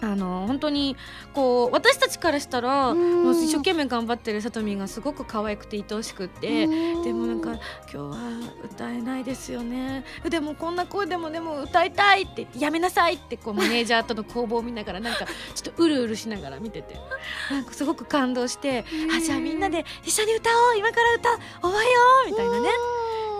[0.00, 0.96] あの本当に
[1.34, 3.24] こう私たちからしたら、うん。
[3.24, 7.02] もう一生懸命頑張ってるさとみんがすごく可愛くて愛おしくって、うん。
[7.02, 8.16] でもなんか今日は
[8.64, 10.04] 歌えないですよね。
[10.28, 16.96] でもこんな声でもでも歌いたいってやめなさいってこうマネージャーとの攻防を見ながらなんかちょっとうるうるしながら見てて。
[17.50, 18.84] なんかすごく感動して
[19.14, 19.58] あじゃあみん。
[19.58, 21.30] なで一緒に歌おう今から歌
[21.60, 22.68] 覚えようみたいなね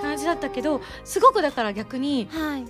[0.02, 2.64] 感じだったけどすごくだから逆にはい、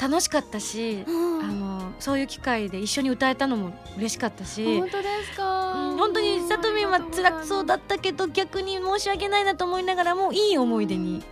[0.00, 1.44] 楽しかったしうん。
[1.44, 11.24] あのそういう機会で一緒に歌えたのも嬉しかったし、本当ですか、うん本当にさとみんは辛そうだったけど逆に申し訳ないなと思いながらもいい思い出に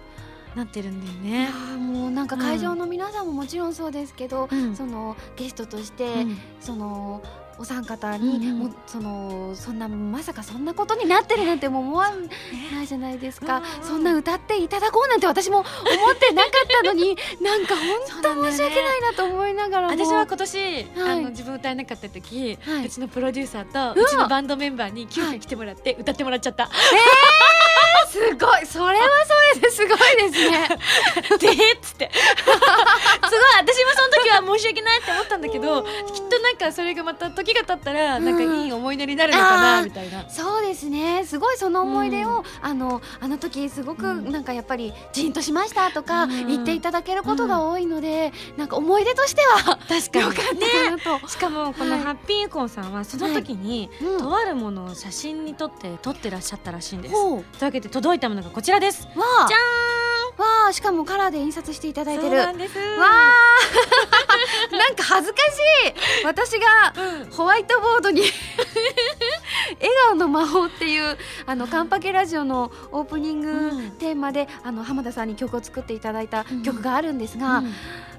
[0.54, 4.74] なってるんだよいねもうなんか会場の皆さんももちろんそうですけど、うん。
[4.74, 6.38] そのゲストとして、うん。
[6.60, 7.22] その
[7.58, 8.58] お三方に、うんうん。
[8.58, 12.10] もうそのそんなまさかそんなことになってるなんても思わ
[12.72, 15.68] ないじゃないですか、うんうんそんな歌っていただこうなんて私も思っ
[16.18, 20.04] てなかったのになんか本当申し訳ないなと思いながらも。
[20.04, 20.88] 私は今年、はい。
[20.96, 22.86] あの自分歌えなかった時、はい。
[22.86, 26.70] うちのプロデューサーとうちのバンドメンバーに急遽来てもらって歌ってもらっちゃった、
[28.08, 28.66] すごい。
[28.66, 29.06] それは
[29.52, 30.68] それですごいですね。
[31.38, 32.10] でっつって。
[32.14, 32.58] すごい
[33.58, 35.88] 私もその時は申し訳ないって思ったんだけどきっ
[36.28, 40.28] となんかそれがまた時が経ったらなんかいい思い出になるのかなみたいな。
[40.30, 41.24] そうですね。
[41.24, 44.30] すごいその思い出を、うあのあの時すごくうん。
[44.30, 46.46] なんかやっぱりジーンとしましたとかうん。
[46.46, 52.00] 言っていただけることが多いので、なんか思い出としては確よかったかなと、しかもこのはい。
[52.00, 54.18] ハッピーユコンさんはその時に、うん。
[54.18, 57.14] とあるものを写真に撮って撮ってらっしゃったらしいんです。
[57.14, 59.06] というわけで届いたものがこちらです。
[59.14, 59.46] わあ。
[59.48, 59.56] じゃ
[60.42, 62.36] わあしかもカラーで印刷していただいてる。
[62.38, 62.74] わそうなんです。
[62.78, 63.32] あ。
[64.76, 66.24] なんか恥ずかしい。
[66.24, 67.30] 私がうん。
[67.30, 68.22] ホワイトボードに
[69.80, 73.90] 笑顔の魔法っていうあのカンパケラジオのオープニングうん。
[73.92, 76.62] テーマで、あの浜田さんに曲を作っていただいたうん。
[76.62, 77.74] 曲があるんですが、うん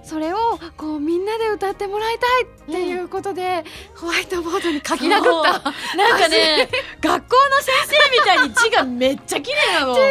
[0.05, 0.37] それを
[0.77, 3.63] こうみんなで歌ってもらいたいっていうことで、
[3.95, 5.97] ホワイトボードに書き殴った。
[5.97, 6.69] なんかね
[7.01, 9.97] 学校の先生みたいに字がめっちゃ綺麗なの。
[9.97, 10.01] 違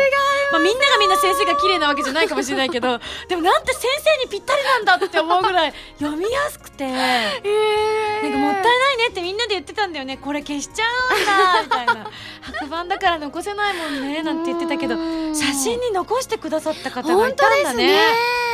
[0.50, 6.86] まあ、みんながみんな先生が綺麗なわけじゃないかもしれないけど でもなんて先生にぴったりなんだって思うぐらい読みやすくて。
[6.90, 10.16] なんかもったいないねってみんなで言ってたんだよね。
[10.16, 12.10] これ消しちゃうんだみたいな。
[12.42, 14.96] 白板だから残せないもんねなんて言ってたけど
[15.34, 18.53] 写真に残してくださった方が本いたんだね。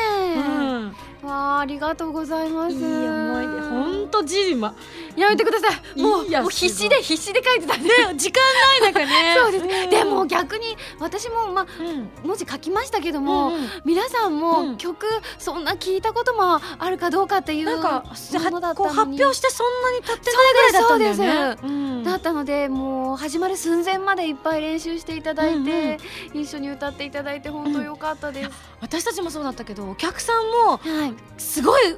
[1.22, 2.74] わあありがとうございます。
[2.76, 4.74] いい思い出本当字ま
[5.16, 6.00] やめてください。
[6.00, 7.88] もうもう必死で必死で書いてたんで。
[7.88, 8.42] ね時間
[8.80, 9.36] ない中ね。
[9.38, 9.90] そうです、ん。
[9.90, 12.10] でも逆に私もまあうん。
[12.24, 13.68] 文字書きましたけども、うんうん。
[13.84, 14.76] 皆さんうもん。
[14.76, 15.06] 曲
[15.38, 19.18] そんな聞いたこともあるかどうかっていうなんかものだっこうたのに。
[19.18, 25.98] 発表してそんなに経ってないぐらいだったんだよそうねだったのでもう始まる寸前までいっぱい練習していただいて、
[26.32, 31.14] 一緒に歌っていただいて本当良かったです、私たちもそうだったけどお客さんもはい。
[31.38, 31.96] すごい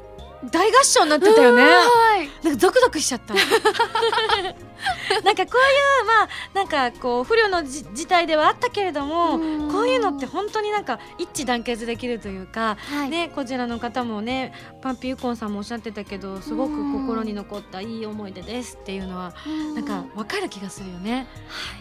[0.50, 1.62] 大合唱になってたよね。
[1.62, 1.78] は
[2.22, 3.34] いなんかゾクゾクしちゃった。
[5.24, 14.52] なんかこういうまあなんかこう不慮のじ事態ではあったけれどもうんこういうのって本当になんか一致団結できるというか、はいねこちらの方もね
[14.82, 21.28] パンピーユコンさんもおっしゃってたけどすごく心に残ったいい思い出ですっていうのはうんなんかわかる気がするよね。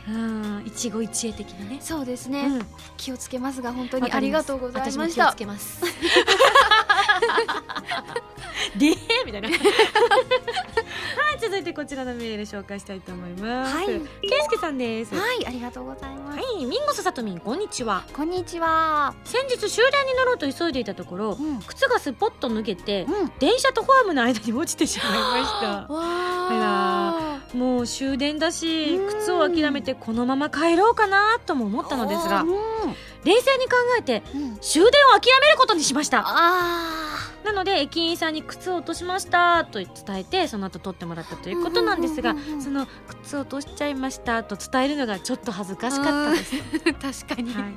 [0.08, 1.80] うん一期一会的なね。
[1.82, 5.82] そうですね、うん気をつけますが本当にありがとうございま私も気をしたつけます。
[8.77, 9.49] でみたいな。
[9.53, 13.75] はい、続いてこちらのメール紹介したいと思います。
[13.75, 13.88] はい。
[13.88, 13.99] けい
[14.41, 15.15] すけさんです。
[15.15, 18.03] ははいありがとうございます、い、ミンゴスさとみん、こんにちは。
[18.13, 19.13] こんにちは。
[19.23, 21.62] 先日終電に乗ろうと急いでいたところ、うん。
[21.62, 23.31] 靴がすっぽっと脱げて、うん。
[23.39, 25.93] 電車とホームの間に落ちてしまいました。
[25.93, 29.19] わあもう終電だしうん。
[29.19, 32.47] 靴を諦めてこのまま帰ろうかなとも思ったのですがうん。
[33.23, 34.57] 冷静に考えてうん。
[34.60, 36.23] 終電を諦めることにしました。
[36.25, 37.00] あ
[37.43, 42.88] なので駅員さんに靴を落としましたと伝えてその後取ってもらったということなんですがその
[43.23, 46.93] 靴を落としちゃいましたと伝えるのがちょっと恥ずかしかったです、ー
[47.25, 47.73] 確かに、はい、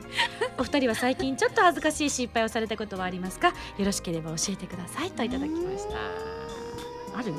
[0.58, 3.48] お二人は最近ちょっと恥ずかしい失敗をされたことはありますか？
[3.48, 7.18] よろしければ教えてくださいといただきました。
[7.18, 7.32] ある？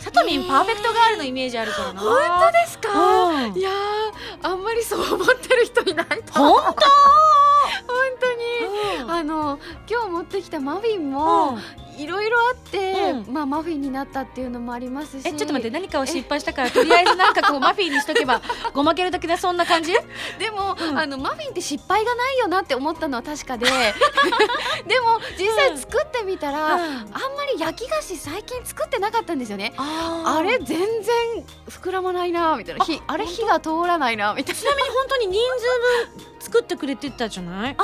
[0.00, 2.00] さとみんパーフェクトガールのイメージあるからな。
[2.00, 2.88] 本当ですか？
[2.94, 3.56] うん。
[3.56, 6.32] いやーあんまりそう思ってる人いないと。
[6.32, 6.74] 本 本
[8.20, 9.06] 当に。
[9.06, 9.58] 当あの
[9.88, 11.58] 今日持ってきたマフィンも
[12.00, 12.92] いろいろあって、
[13.28, 15.28] うまあマフィンになったっていうのもありますし。
[15.28, 18.40] えちょっと待って何かを失敗したからとりあえずなんかこうマフィンにしとけば
[18.72, 19.92] ごまけるだけでそんな感じ？
[20.38, 20.98] でも、うん。
[20.98, 23.66] あのマフィンって失敗がないよなって思ったのは確かで。
[24.86, 27.06] でも実際作ってみたら、あんま
[27.54, 29.74] り焼き菓子最近作ってなかったんですよね。
[29.76, 30.86] ああれ全然
[31.68, 32.84] 膨らまないなみたいな。
[32.84, 34.60] 火あれ火が通らないなみたいな。
[34.60, 35.40] ちなみに本当に人
[36.14, 37.82] 数分作ってくれてたじゃない、あ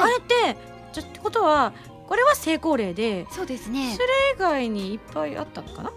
[0.00, 0.56] ああれって
[0.92, 1.72] じゃってことは
[2.06, 3.92] これは成功例でそうですね。
[3.94, 5.92] それ以外にいっぱいあったのかな、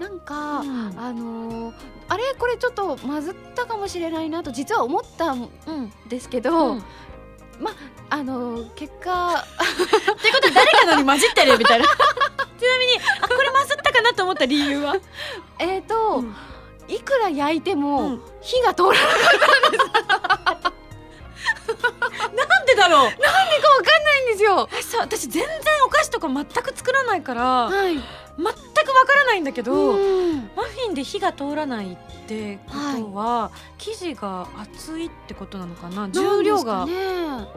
[0.00, 0.98] なんか、うん。
[0.98, 1.74] あのー
[2.08, 6.82] あれこれちょっとまずったかもしれないなと実は思ったんうんですけど、うん。
[8.10, 11.86] あのー結果ってことは誰かのに混じってるみたいな。
[12.58, 14.96] ちなみにあこれ混ざったかなと思った理由は？
[15.58, 16.34] えっ、と、うん。
[16.88, 18.22] いくら焼いても、うん。
[18.40, 19.78] 火が通らないなんで
[22.76, 23.10] だろう？
[23.10, 24.68] かわかんないんですよ。
[24.78, 25.52] えさ私全然
[25.86, 27.94] お菓子とか全く作らないからはい。
[27.94, 28.52] 全くわ
[29.02, 30.50] わからないんだけど、うん。
[30.56, 36.08] マフィンで火が通らないってことは、生地が厚いってことなのかな？
[36.08, 36.86] 重量が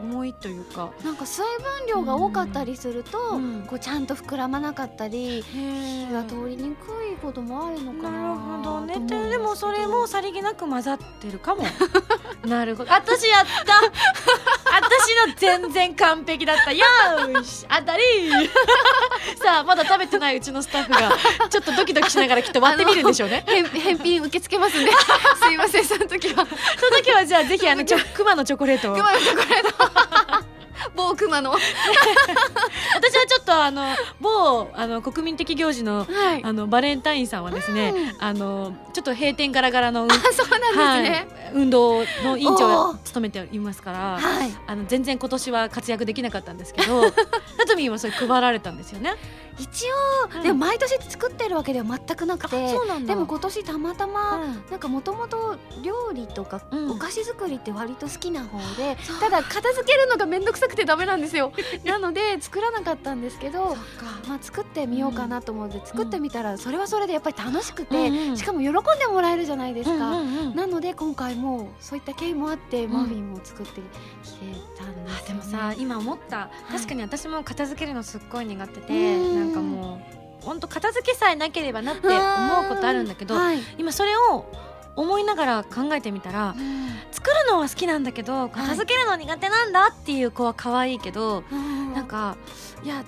[0.00, 0.90] 重いというか。
[1.04, 3.62] なんか水分量が多かったりすると、うん。
[3.66, 8.98] こうちゃんと膨らまなかったり火が通りにくいこともあるのかななるほどね。
[9.06, 11.62] ででもそれもさりげなく混ざってるかも。
[12.44, 12.92] なるほど。
[12.92, 16.72] 私やった私の全然完璧だった。
[16.72, 17.66] よーし。
[17.68, 18.02] 当たり。
[19.42, 21.16] さあまだ食べてないうちのスタッフが
[21.48, 23.44] ちょっとドキドキしながらきっと割ってみるんでしょうね。
[23.46, 24.90] 返返品受け付けますんで。
[25.42, 26.46] すいませんその時は。
[26.46, 28.96] その時はじゃあぜひあのちょクマのチョコレートを。
[28.96, 30.45] 熊のチョコレート
[30.94, 31.50] 某熊の。
[31.50, 31.58] は
[32.94, 33.84] 私はちょっとあの
[34.20, 36.06] 某あの国民的行事の
[36.38, 36.44] い。
[36.44, 38.24] あのバレンタインさんはですね、うん。
[38.24, 41.02] あのちょっと閉店ガラガラの、あそうなんですはい。
[41.02, 44.52] ね、運動の委員長を務めていますからはい。
[44.66, 49.14] あの全然今年は活躍できなかったんですけどナトミンはそれ配られたんですよね。
[49.58, 50.42] 一応、うん。
[50.42, 53.14] でも毎年作ってるわけでは全くなくてそうなんだ。
[53.14, 54.64] でも今年たまたま、うん。
[54.70, 56.90] なんかもともと料理とかうん。
[56.92, 61.52] お菓子作りって割と好きな方で、ただ片付けるのが面倒くさくてダメなんですよ。
[61.84, 63.76] なので作らなかったんですけど
[64.28, 70.20] まあ、作ってみようかなと思って作ってみたらそれはそれでやっぱり楽しくて、しかも喜んでもらえるじゃないですか、
[70.54, 73.80] なので今回もそういった経緯もあって、マフィンも作って
[74.22, 75.06] きてたんですよ、ね。
[75.24, 76.50] あでもさ今思った。
[76.70, 80.00] い確かに私も片付けるのすっごい苦手で、うんなんかも
[80.42, 82.14] う本当片付けさえなければなって思
[82.66, 83.58] うことあるんだけど、はい。
[83.78, 84.50] 今それを
[84.96, 86.54] 思いながら考えてみたら
[87.12, 91.42] 作るのは好きなんだけど片付けるの苦手なんだっていう子は可愛いけど、
[91.94, 92.36] なんか
[92.82, 93.04] いや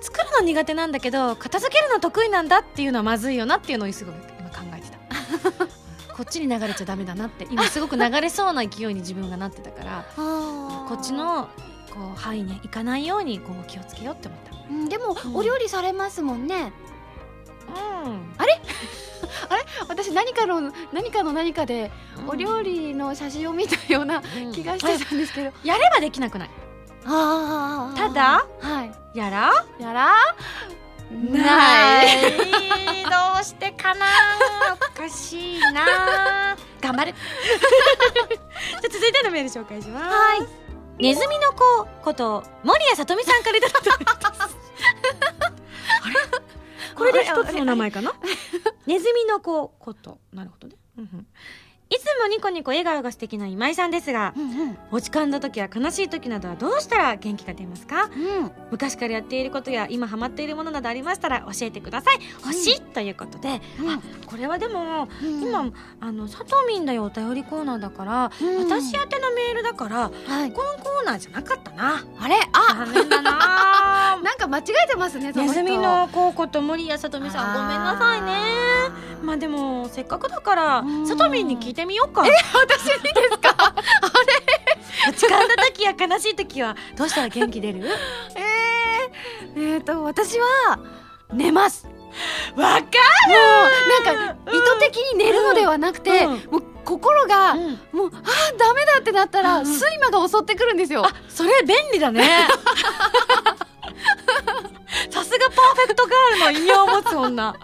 [0.00, 5.66] 作るの苦手なんだけど片付けるの得意なんだっていうのはまずいよなっていうのをすごい今考えてた。
[6.14, 11.48] こっちに流れちゃダメだなって今すごく流れそうな勢いに自分がなってたからここっちの
[11.92, 14.56] こう範囲に行かないように今後気をつけようって思った。
[14.70, 15.36] うんでも、うん。
[15.36, 16.72] お料理されますもんね。
[18.04, 18.32] うん。
[19.88, 21.90] 私何かの何かの何かで
[22.26, 24.52] お料理の写真を見たようなうん。
[24.52, 26.50] 気がしてたんですけど、やればできなくない？
[27.04, 27.96] あー。
[27.96, 28.46] ただ？
[28.60, 29.18] はい。
[29.18, 29.52] やら？
[29.78, 30.14] やら？
[31.10, 32.06] ない。
[33.04, 34.06] どうしてかな？
[34.94, 36.56] おかしいな。
[36.80, 37.14] 頑張る。
[38.70, 40.06] じゃあ続いてのメール紹介します。
[40.06, 40.61] はい
[40.98, 44.48] ネズミの子こと森谷さとみさんからいただいた
[46.94, 48.12] これで一つの名前かな？
[48.86, 50.18] ネズミの子こと。
[50.32, 51.26] なるほどね、うんうん
[51.92, 54.78] いつもニコニコ笑顔が素敵な今井さんですがうんうん。
[54.90, 58.04] 落ち込んだ時や悲しい時などはどうしたら元気が出ますか？
[58.04, 58.08] う
[58.44, 58.50] ん。
[58.70, 62.18] 昔からやっていることや今ハマっているものなどありましたら教えてください。
[62.40, 63.90] 欲しい、ということで、うん。
[63.90, 65.42] あこれはでも、うん。
[65.42, 65.70] 今
[66.00, 68.70] あのさとみんだよお便りコーナーだから、うん。
[68.70, 70.52] 私宛てのメールだからはい。
[70.52, 72.02] このコーナーじゃなかったな。
[72.18, 72.36] あれ？
[72.54, 73.51] あ残念だな
[74.52, 78.32] 間違えてますねネズミの高子と森谷さとみさんごめんなさいね。
[78.36, 78.92] あ
[79.22, 81.06] まあでもせっかくだからうん。
[81.06, 82.20] さとみんに聞いてみようか。
[82.20, 83.74] 私にですか？
[85.08, 87.88] 落ち込んだ時や悲しい時はどうしたら元気出る？
[88.36, 90.78] えー、えーと私は
[91.32, 91.86] 寝ます。
[92.54, 96.30] わかもうなんか意図的に寝るのではなくて、うん。
[96.50, 97.68] もう心が、る、うん。
[97.92, 99.72] もうあーダメだってなったら、うんうん。
[99.72, 101.06] 睡魔が襲ってくるんですよ。
[101.06, 102.28] あそれ便利だね
[105.10, 107.54] さすがパーフェクトガールの異名を持つ女。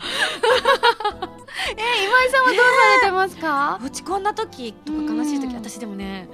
[1.76, 2.62] え今井さんはどうさ
[3.02, 3.78] れてますか？
[3.82, 5.54] 落ち込んだ時とか悲しい時うん。
[5.56, 6.28] 私でもね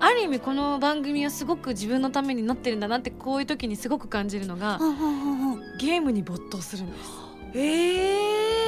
[0.00, 4.78] ある意味この番組はすごく自分のためになってるんだなってこういう時にすごく感じるのが
[5.78, 7.10] ゲームに没頭するんです。
[7.54, 8.16] え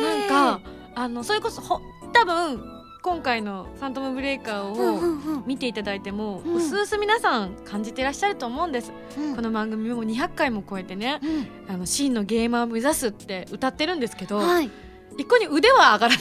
[0.03, 0.61] なんか
[0.95, 1.81] あのそれこそほ
[2.13, 6.55] 多分今回の「ファントムブレイカー」を見ていただいても、うん。
[6.57, 9.35] うすうす皆さん感じてらっしゃると思うんです、うん。
[9.35, 11.21] この番組も200回も超えてね
[11.69, 14.71] あの真のゲーマーを目指すって歌ってるんですけど、はい。
[15.19, 16.19] 一向に腕は上がらない。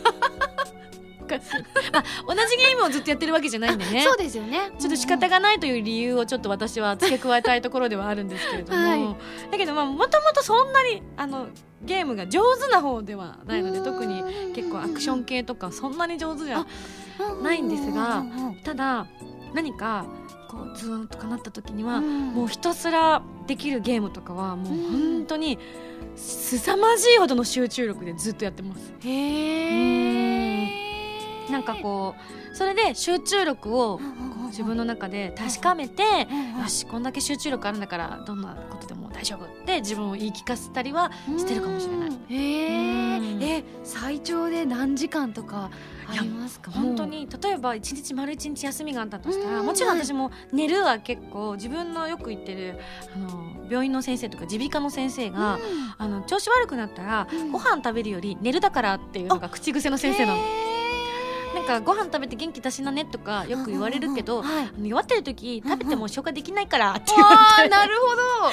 [1.39, 1.53] かしい
[1.91, 4.03] まあ同じゲームをずっとやってるわけじゃないんでね。
[4.03, 4.71] そうですよね。
[4.79, 9.15] ちょっと仕方がないという理由をちょっと私は付け加えたいところではあるんですけれども、はい。
[9.51, 11.47] だけどまあもともとそんなにあの
[11.83, 14.23] ゲームが上手な方ではないので特に
[14.53, 16.65] 結構アクション系とかそんなに上手じゃ
[17.41, 18.23] ないんですが
[18.63, 19.07] ただ
[19.53, 20.05] 何か
[20.47, 25.57] こうズーンとかなった時には、もうひたすらできるゲームとかはもう本当に
[26.15, 28.93] 凄まじいほどの集中力でずっとやってます。
[28.99, 29.09] へ
[30.65, 31.00] え
[31.51, 32.15] なんかこ
[32.53, 34.03] うそれで集中力をこ
[34.47, 36.03] 自分の中で確かめて、
[36.61, 42.09] よしこんだけ集中力あるんだからどんなことでも大丈夫って自分を言い聞かせたりはしてるかもしれない。
[42.09, 43.43] うんへうん。
[43.43, 45.71] ええ最長で何時間とか
[46.07, 46.71] ありますか？
[46.71, 52.77] 本当に例えば一日丸一日休みがあったとしたらうんもちろん私も寝るは結構自分のよく行ってる
[53.15, 55.59] あの病院の先生とか耳鼻科の先生が、
[55.97, 57.51] あの調子悪くなったら、うん。
[57.53, 60.41] ご飯食べるより寝るだからっていうのが口癖の先生なの。
[61.79, 64.43] かご飯食べて元気出しなねとかよく言われるけど、
[64.81, 68.21] 弱ってる時食べても消化できないからって言あわれて、ーなるほど。
[68.47, 68.51] あ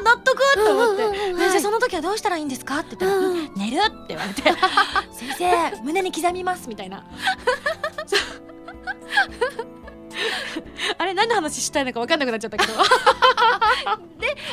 [0.00, 2.78] あ納得って思って、うんうんうんうんねじゃあその時はどうしたらいいんですか？
[2.80, 4.42] って言ったら、寝るって言われて。
[5.12, 7.04] 先生胸に刻みますみたいな
[10.98, 12.72] あれ何の話したいのか分かんなくなっちゃったけど。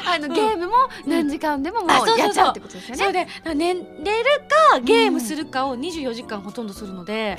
[0.05, 0.74] あのゲームも
[1.05, 2.97] 何時間でももうやっちゃうってことですよね。
[2.97, 3.84] それで、ね、寝る
[4.72, 7.38] かゲームするかを24時間ほとんどするので、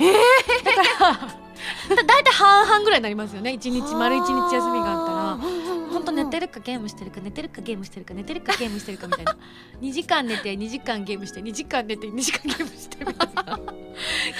[0.63, 1.41] だから
[1.95, 3.53] だだいたい半々ぐらいになりますよね。
[3.53, 5.70] 一日丸一日休みがあったら。
[6.01, 9.37] 本当寝てるるかゲームしてるか寝てるかゲームしてるか寝てるかゲームしてるかみたいな。
[9.81, 13.59] 2時間寝て2時間ゲームして2時間寝て2時間ゲームしてみたいな。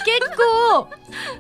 [0.05, 0.87] 結構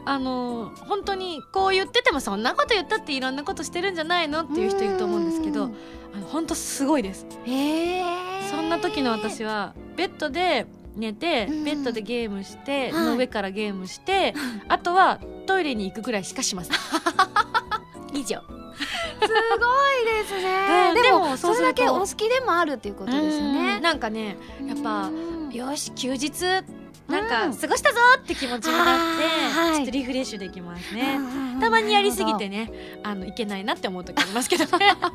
[0.05, 7.25] あの本当にこう言っててもそんなこと言ったっていろんなことしてるんじゃないのっていう人いると思うんですけどあの本当すごいです。
[7.45, 8.03] へえ
[8.49, 11.63] そんな時の私ははベッドで寝てうん。
[11.63, 13.05] ベッドでゲームして、はい。
[13.05, 14.33] の上からゲームして
[14.67, 16.77] あとはトイレに行くぐらいしかしません。
[18.13, 18.41] 以上。
[18.41, 20.89] すごいですね。
[20.89, 23.53] うんででももそれだけお好きでもあるっていうことですようん。
[23.53, 25.49] ねなんかねやっぱうん。
[25.51, 26.41] よし休日
[27.07, 27.23] なん。
[27.23, 28.85] うんか過ごしたぞって気持ちになっ
[29.19, 29.23] て、
[29.59, 29.75] はい。
[29.75, 32.71] ちょっとリフレッシュできますね、うんたまにやりすぎてね
[33.03, 34.93] あのいけないなって思う時ありますけどね。
[34.99, 35.11] ま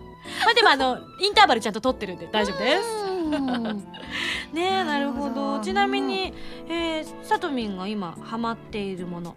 [0.51, 2.83] あでもあのインターバルちゃんと取ってるんで大丈夫です。
[3.07, 3.77] うん。
[4.53, 5.57] ねえなるほど。
[5.59, 5.61] ど。
[5.61, 6.33] ちなみに、
[6.69, 9.35] えー、さとみんが今ハマっているもの。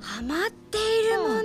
[0.00, 1.42] ハマっているもの、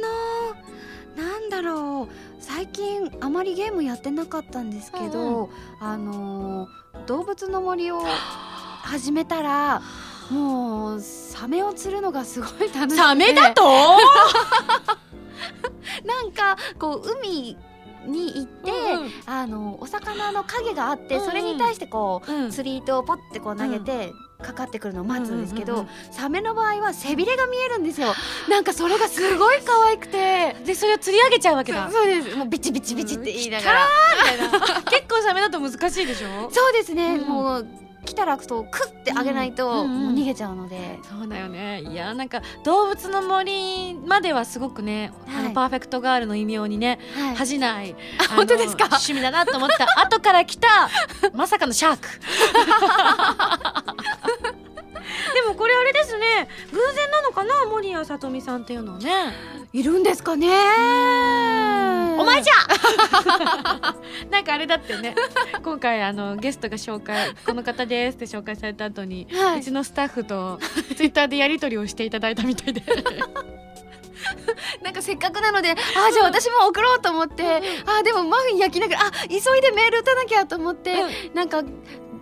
[1.15, 2.13] なんだろう。
[2.39, 5.49] 最近あまりゲームやってなかったんですけど、
[5.79, 8.01] あのー動物の森を
[8.83, 9.81] 始めたら
[10.29, 12.95] もうサメを釣るのがすごい楽しくて。
[12.95, 13.63] サメだと？
[16.05, 17.57] なんかこう海
[18.05, 21.29] に行って、うんあのお魚の影があって、うんうん。
[21.29, 22.51] それに対してこう、うん。
[22.51, 28.13] 釣り糸をポッてこう投げて、かかってくるのを待つんですけど、うんうんうんサメの場合は背びれが見えるんですよ。
[28.49, 30.55] なんかそれがすごい可愛くて。
[30.65, 31.89] でそれを釣り上げちゃうわけだ。
[31.91, 32.35] そうです。
[32.35, 33.87] もうビチビチビチって言いながら、
[34.39, 34.81] みたいな。
[34.91, 36.49] 結構サメだと難しいでしょ？
[36.51, 37.27] そうですね、うん。
[37.27, 37.67] もう
[38.05, 41.81] 来たらそうクッてあげないと、逃げちゃうので、そうだよね。
[41.81, 45.43] いやなんか動物の森まではすごくね、あはい。
[45.45, 47.35] のパーフェクトガールの異名にねはい。
[47.35, 47.95] 恥じない、
[48.35, 48.85] 本当ですか？
[48.85, 50.67] 趣味だなと思った後から来た
[51.33, 52.07] まさかのシャーク
[55.33, 59.33] でもこれあれですね偶然なのかな森谷さとみさんっていうのはね。
[59.73, 60.47] いるんですかね。
[62.19, 62.53] お前じゃ！
[64.29, 65.15] なんかあれだってね。
[65.63, 69.59] 今回あのゲストが紹介この方ですって紹介された後に、はい。
[69.59, 70.59] うちのスタッフと
[70.97, 72.83] ツイッターでやり取りをしていただいたみたいで。
[74.83, 75.77] なんかせっかくなのであー
[76.11, 77.43] じゃあ私も送ろうと思って、
[77.85, 80.95] あーでもマフィン焼きながらあ急いでメール打たなきゃと思って、
[81.33, 81.63] なんか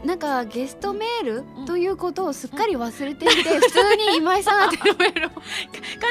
[0.04, 1.66] なんかゲストメールうん。
[1.66, 5.30] ということをすっかり忘れていて、普通に今井さん宛てのメールを。
[5.30, 5.42] 完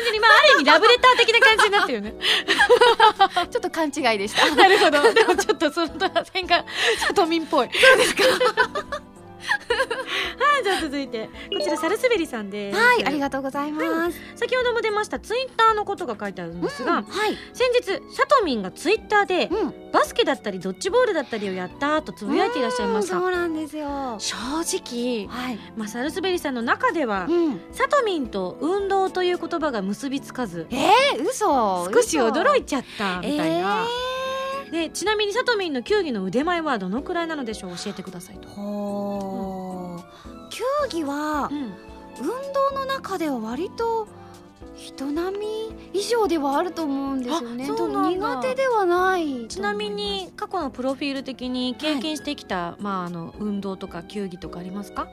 [0.05, 2.15] 全にまあある意味ラブレター的な感じになってるよね。
[3.51, 4.55] ちょっと勘違いでした。
[4.55, 5.13] なるほど。
[5.15, 6.65] でもちょっとその辺が
[6.99, 7.71] さとみんっぽい。
[7.73, 8.23] そうですか
[10.39, 11.29] はいじゃあ続いて。
[11.53, 12.79] こちらサルスベリさんです。
[12.79, 14.19] はい、ありがとうございます。
[14.37, 23.17] 先ほども出ましたツイッターのことが書いてあるんですが、うんはい、先日さとみんがツイッターでうん、バスケだったりドッジボールだったりをやったとつぶやいていらっしゃいました。
[23.17, 24.17] うんそうなんですよ。
[24.19, 31.89] 正直、はい、まあ、サルスベリさんの中ではうん、さとみんと運動という言葉が結びつかずえー、嘘。
[31.93, 33.87] 少し驚いてちゃったみたいな、
[34.71, 37.71] でちなみにさとみんの球技の腕前はどのくらいなのでしょう？
[37.77, 39.68] 教えてくださいと、ほー
[40.49, 41.73] 球技はうん
[42.21, 44.09] 運動の中では割と
[44.75, 45.47] 人並み
[45.93, 47.69] 以上ではあると思うんですよね。
[47.69, 49.47] 苦手ではない。
[49.47, 55.07] ちなみに過去のプロフィール的に経験してきた、まあ、あの運動とか球技とかありますか、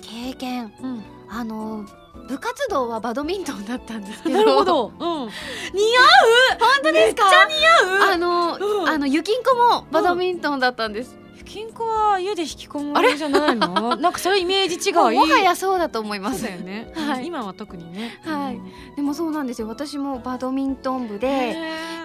[0.00, 1.84] 経験うん、あの
[2.28, 4.36] 部活動はバドミントンだったんですけど。
[4.36, 4.64] なるほ。
[4.64, 5.28] ど、うん、似合う？
[6.60, 7.24] 本当ですか？
[7.24, 8.12] めっちゃ似合う？
[8.12, 11.16] あの、うんあのゆきんこもバドミントンだったんです。
[11.54, 13.96] ゆ金庫は家で引きこもりじゃないの？
[13.96, 14.94] なんかそれイメージ違い？
[14.94, 16.44] もうもはやそうだと思います。
[16.44, 17.26] よね、はい。
[17.26, 18.18] 今は特にね。
[18.24, 18.56] はい。
[18.56, 19.68] うんでもそうなんですよ。
[19.68, 21.56] 私もバドミントン部で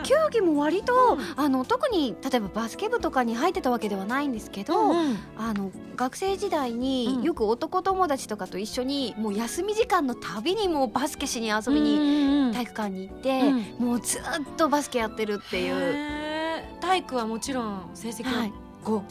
[0.03, 1.19] 球技も割と、うん。
[1.35, 5.17] あの特に例えばバスケ部とかに入ってたわけではないんですけど、うんうん。
[5.37, 6.79] あの学生時代うん。
[6.79, 13.41] によく男友達とかと一緒にもう休み時間のたびにもうバスケしに遊びにに体育館に行って、
[13.79, 14.21] うもうずっ
[14.55, 18.53] とバスケやってるっていう、体育はもちろん成績は、はい。
[18.83, 19.01] 5、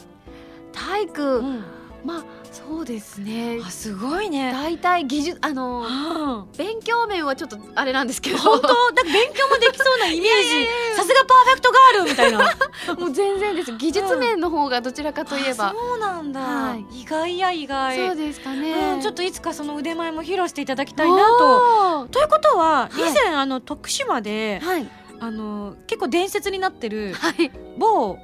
[0.77, 1.63] 体育、うん。
[2.05, 3.59] まあそうですね。
[3.65, 4.51] あすごいね。
[4.51, 8.37] 大体技術あのあ勉強面はちょっとあれなんですけど。
[8.37, 8.67] 本当？
[8.67, 10.67] だ勉強もできそうなイメージ。
[10.95, 12.39] さすがパーフェクトガールみたいな。
[12.99, 13.71] もう全然です。
[13.73, 15.67] 技術面の方がどちらかといえば。
[15.67, 17.01] あ、そうなんだ、はい。
[17.01, 18.07] 意外や意外。
[18.07, 22.05] そうですかね、うん、ちょっといつかその腕前も披露していただきたいなと。
[22.05, 23.13] とということは以はい。
[23.13, 24.89] 前、あの徳島ではい。
[25.19, 27.51] あの結構伝説になってるはい。
[27.77, 28.17] 某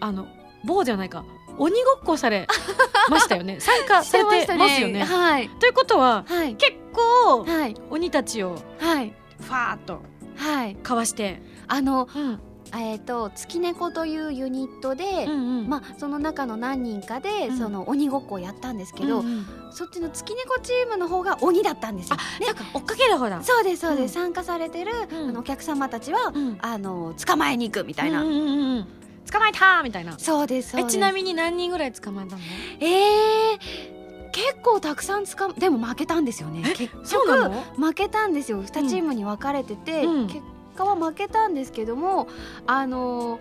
[0.00, 0.28] あの
[0.64, 1.24] 某じゃないか
[1.58, 2.46] 鬼ごっこされ
[3.10, 3.58] ましたよね。
[3.60, 5.04] 参加されてますよね。
[5.04, 5.48] はい。
[5.60, 6.54] ということははい。
[6.54, 7.74] 結構はい。
[7.90, 9.14] 鬼たちをはい。
[9.40, 10.00] ファーっと
[10.36, 10.76] はい。
[10.76, 12.40] かわして、あのうん。
[12.76, 15.68] えっ、と月猫というユニットで、うんうん。
[15.68, 17.58] まあその中の何人かで、うん。
[17.58, 19.46] その鬼ごっこをやったんですけど、うんうん。
[19.72, 22.16] そっちの月猫チームの方が鬼だったんですよ。
[22.18, 23.42] あなんか追っかける方だ。
[23.42, 24.24] そうですそうです、うん。
[24.24, 25.28] 参加されてる、うん。
[25.30, 26.58] あのお客様たちは、うん。
[26.60, 28.88] あの捕まえに行くみたいな、うんうんうんうん
[29.30, 30.18] 捕まえたみたいな。
[30.18, 30.92] そうですそうです。
[30.96, 32.40] えちなみに何人ぐらい捕まえたの？
[32.80, 36.62] えー、結構たくさん捕までも負けたんですよね。
[36.66, 37.62] え結そうなの？
[37.76, 38.62] 負けたんですよ。
[38.62, 40.26] 2チームに分かれてて、うん。
[40.28, 40.40] 結
[40.76, 42.28] 果は負けたんですけども
[42.66, 43.40] あのー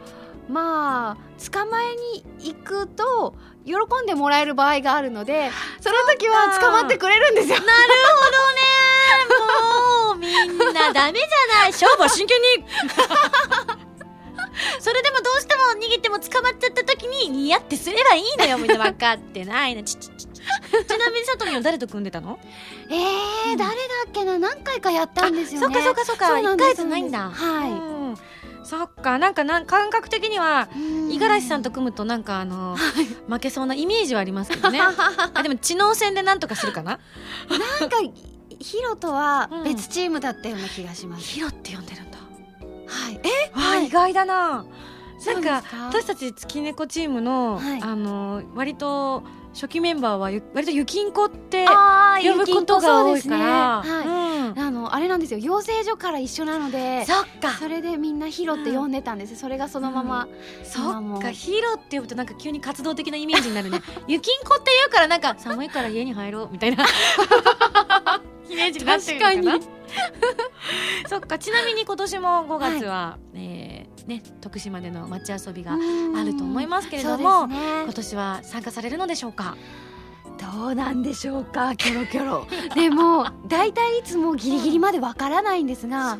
[0.50, 3.36] まあ捕まえに行くと
[3.66, 7.58] 喜んでもらえる場合があるので その時は捕まってくれるんですよ。
[10.08, 11.72] もうみんなダメじゃない。
[11.72, 12.48] 勝負は真剣に
[14.80, 20.39] それでもどうしても逃げても捕まっちゃった時にニヤってすればいいのよみんな分かってないのちちちちち
[20.97, 22.39] なみにさとみは誰と組んでたの
[22.89, 23.76] えー、うん誰だ
[24.08, 25.76] っけな何回かやったんですよね。
[25.76, 27.74] そっかそっかそっかそうなんです一回じゃないんだはいう
[28.14, 28.18] ん
[28.64, 30.68] そっかなんかなん感覚的には
[31.10, 32.76] 五十嵐さんと組むとなんかあの
[33.30, 36.99] 負けそうなイメージはありますけどねあでも知能戦でなんとかするかな
[37.80, 37.97] なんか
[38.60, 41.24] ヒロとは別チームだったような気がします。
[41.24, 42.16] ヒロって呼んでるんだ
[42.88, 43.16] はい。
[43.16, 43.22] わ
[43.54, 43.88] あ、はい。
[43.88, 44.66] 意外だな。
[45.26, 47.82] なんか私たち月猫チームの、はい。
[47.82, 49.24] あの割と
[49.54, 54.08] 初期メンバーはゆ割とゆきんこってあ呼ぶことが多いから、はい。
[54.08, 54.60] うん。
[54.60, 55.40] あのあれなんですよ。
[55.40, 57.52] 養成所から一緒なのでそっか。
[57.60, 60.28] それでみんなヒロって呼んでたんです、それがそのまま、
[60.64, 61.18] そ今も。
[61.18, 61.32] っか。
[61.32, 63.82] ヒーローって呼ぶとなんか急に活動的なイメージになるね。
[64.08, 66.86] ゆきんこって言うからなんか寒いから家に入ろうみたいな
[68.50, 69.66] イメージになってるのかな？
[71.10, 77.84] そっかちなみに今年も5月は、えーね徳島での街遊びがあると思いますけれども、ね。
[77.84, 79.58] 今年は参加されるのでしょうか？
[80.56, 81.76] どうなんでしょうか？
[81.76, 82.48] キョロキョロ。
[82.74, 86.18] で も大体いつもギリギリまでわからないんですが、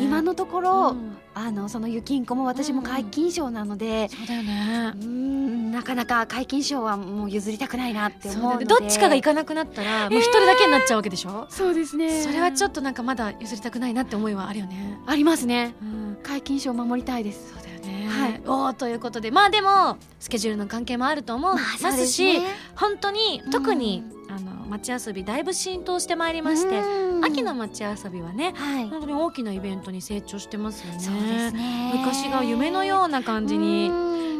[0.00, 4.92] 今のところ、うんあのそのゆきんこも私も皆勤賞なので、そうだよね。
[4.94, 8.64] うーんなかなか皆勤賞はもう譲りたくないなって思うので。
[8.64, 12.22] どっちかが行かなくなったらもう一人だけになっちゃうわけでしょ、そうですね。
[12.22, 15.74] それはちょっっとなんかまだ譲りたくないなって思いはあるよね、とありますね。
[15.82, 17.52] うん、皆勤賞守りたいです。
[17.54, 18.08] そうだよね。
[18.08, 18.42] はい。
[18.46, 19.30] おーということで。
[19.30, 22.40] まあでもスケジュールの関係もあると思いますし、
[22.76, 23.50] 本当にうん。
[23.50, 26.82] 特にあの街遊びだいぶ浸透してまいりまして、
[27.22, 28.88] 秋の街遊びはねはい。
[28.88, 31.00] 本当に大きなイベントに成長してますよね。
[31.00, 31.92] そうですね。
[31.96, 33.88] 昔が夢のような感じに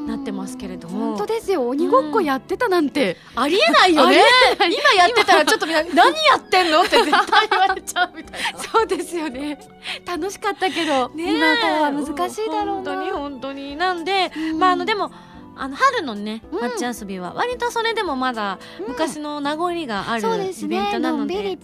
[0.07, 1.16] なってますけれども。
[1.16, 1.66] 本当ですよ。
[1.68, 4.22] 鬼ごっこやってたなんて、ありえないよね。
[4.59, 8.59] 今やってたらちょっとみんな何やってんのって絶対言われちゃうみたいな。
[8.59, 9.59] そうですよね。
[10.07, 11.36] 楽しかったけど、ねえ。
[11.36, 12.84] 今からは難しいだろうな。
[12.84, 13.76] 本当に本当に。
[13.76, 14.59] なんで、うん。
[14.59, 15.11] まああのでも
[15.59, 16.61] あの春のねうん。
[16.61, 21.59] 街遊びは割とそれでもまだ昔の名残があるそうですイベントなので、うん、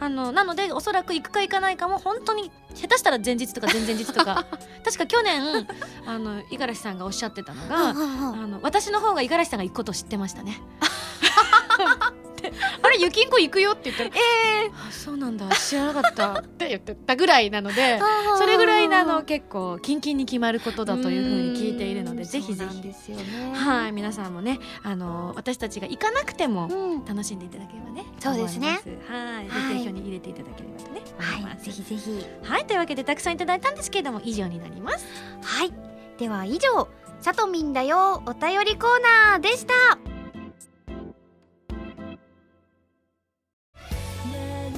[0.00, 4.46] あのなのでおそらく行くか行かないかも本当に下手したら前日とか前々日とか。
[4.84, 5.66] 確か去年
[6.06, 10.60] あの五十嵐さんがおっしゃってたのが、あの私の方が五十嵐さんが行くことを知ってましたね。
[12.52, 15.48] であれゆきんこ行くよって言ったら「えー、あそうなんだ。
[15.50, 18.00] 知らなかった」って言ってたぐらいなので
[18.38, 23.12] それぐらいなの結構キンキンに決まることだというふうに聞いているのでぜひぜひ、
[23.54, 27.04] はい皆さんもねあの私たちが行かなくてもうん。
[27.04, 28.80] 楽しんでいただければねそうですね。
[29.08, 29.48] はい。
[29.76, 31.64] 表に入れていただければとねはい。
[31.64, 32.24] ぜひぜひ。
[32.42, 32.66] はい。
[32.66, 35.06] というわけでたくさんいただいたんですけれども以上になります。
[35.42, 35.72] はい。
[36.18, 36.88] では以上
[37.20, 40.11] さとみんだよお便りコーナーでした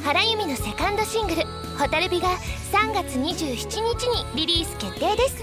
[0.05, 1.45] 原由美のセカンドシングル
[1.81, 2.29] 「ホタルビ」が
[2.73, 5.43] 3月27日にリリース決定です。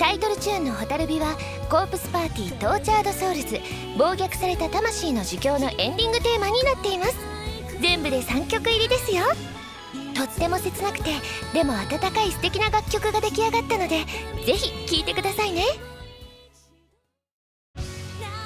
[0.00, 1.36] タイトルチューンの「蛍火」は
[1.70, 3.60] Corpse Party Tortured Souls
[3.96, 7.14] 暴虐された魂の呪叫のエンディングテーマになっています。
[7.80, 9.22] 全部で3曲入りですよ。
[10.16, 11.14] とっても切なくて
[11.54, 14.04] でも温かい素敵な楽曲が出来上がったので
[14.44, 15.62] ぜひ聴いてくださいね。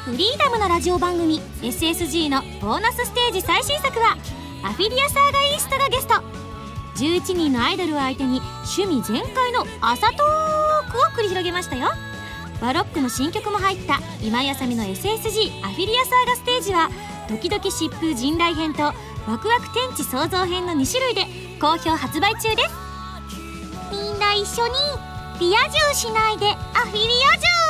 [0.04, 4.18] フリーダムなラジオ番組 SSG のボーナスステージ最新作は
[4.62, 6.14] アフィリアサーガイーストがゲスト。
[6.96, 8.40] 11人のアイドルを相手に
[8.76, 11.88] 趣味全開の朝トークを繰り広げましたよ。
[12.60, 16.90] バロックの新曲も入った今やさみの SSG アフィリアサーガステージは
[17.28, 18.94] ドキドキ疾風陣雷編とワ
[19.38, 21.26] クワク天地創造編の2種類で
[21.60, 22.70] 好評発売中です。
[23.90, 24.74] みんな一緒に
[25.40, 27.61] リア充しないでアフィリア充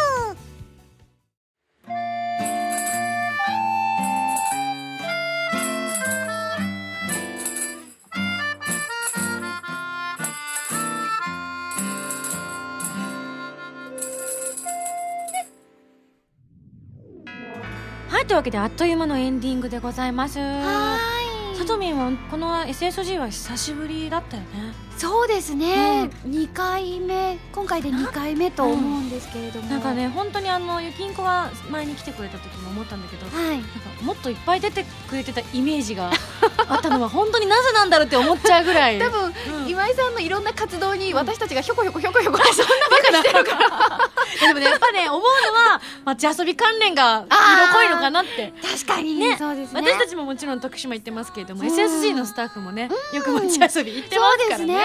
[18.43, 20.40] わけであっという間のエンディングでございます。
[20.40, 20.99] は
[21.57, 24.49] さとみんはこの SSG は久しぶりだったよね。
[24.99, 33.59] そうですね、二2回目今回で2回目と思うんですけれども、なんかね本当にあのゆきんこが前に来てくれた時も思ったんだけどはい。
[33.59, 33.68] なんか
[34.03, 36.11] もっといっぱい出てくれてたイメージが
[36.66, 38.99] あったのは本当になぜなんだろうって思っちゃうぐらい。
[39.01, 39.68] 多分、うん。
[39.68, 48.53] 今井さんのいろんな活動に私たちがひょこひょこひょこひょこそんなバカしてるからでもねやっぱね思うのは街遊び関連が色濃いのかなって。
[48.62, 49.37] 確かに、ね。
[49.37, 49.80] そうですね。
[49.80, 51.68] 私たちももちろん徳島行ってますけれども、うん。
[51.68, 54.78] SSG のスタッフもねよく街遊び行ってますからね。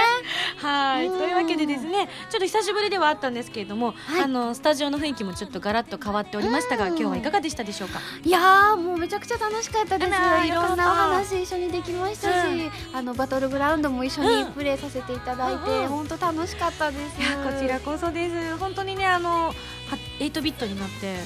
[0.58, 1.08] はい。
[1.08, 1.18] うん。
[1.20, 4.22] というわけでですねちょっと久しぶりではあったんですけれども、い。
[4.22, 6.90] あのスタジオの雰囲気もちょっとガラッと変わっておりましたが、うん。
[6.90, 8.00] 今日はいかがでしたでしょうか？
[8.24, 10.10] いやーもうめちゃくちゃ楽しかったです。
[10.46, 12.98] いろんなお話一緒にできましたし、うん。
[12.98, 15.88] あのバトルグラウンドも一緒にプレーさせていただいて、うんうん。
[15.90, 17.22] 本当楽しかったです。
[17.22, 18.58] いやこちらこそです。
[18.58, 19.54] 本当にねあのは
[20.20, 21.18] 8ビットになって、う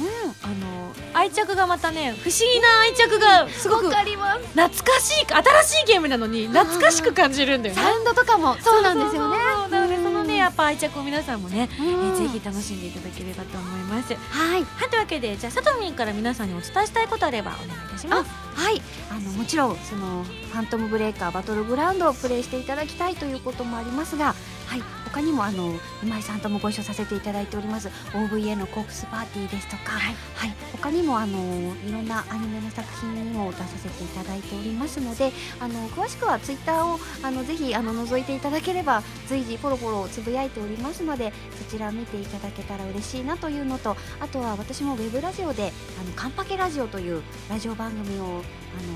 [0.44, 7.82] あの愛着がまたね不思議な愛着がすごく懐かしい新しいゲームなのに懐かしく感じるんだよね。
[7.82, 9.38] サウンドとかもそうなんですよね。
[9.72, 10.36] なのでそのねう。
[10.36, 10.38] ん。
[10.38, 12.14] やっぱ愛着を皆さんもね、えうん。
[12.14, 14.14] ーぜひ楽しんでいただければと思います。
[14.14, 14.64] はい。
[14.64, 18.30] はいというわけでじゃあさとみんから皆さんにお伝えしたいことあればお願いいたします。
[18.56, 18.82] はい。
[19.10, 24.36] あのもちろんそのファントムブレーカーバトルグラウンドをプレイしていただきたいということもありますが
[24.72, 24.82] はい。
[25.12, 30.16] 他にもあの今井さんともご一緒させていただいております OVA のコープスパーティーですとか、はい。
[30.36, 31.38] はい、他にもあの
[31.86, 48.28] いろんなアニメの作品にも出させていただいておりますのであの詳しくはツイッターをあのぜひあの覗いていただければ随時ポロポロつぶやいておりますのでそちら見ていただけたら嬉しいなというのとあとは私もウェブラジオであのカンパケラジオというラジオ番組をあ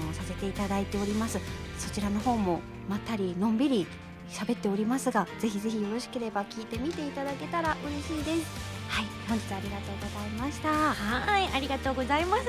[0.07, 1.37] のさせていただいております。
[1.77, 3.85] そちらの方もまったりのんびり
[4.29, 8.75] 喋っておりますがぜひぜひよろしければ聞いてみていただけたら嬉しいです。
[8.87, 10.69] はい本日はありがとうございました。
[10.69, 12.45] はいありがとうございます。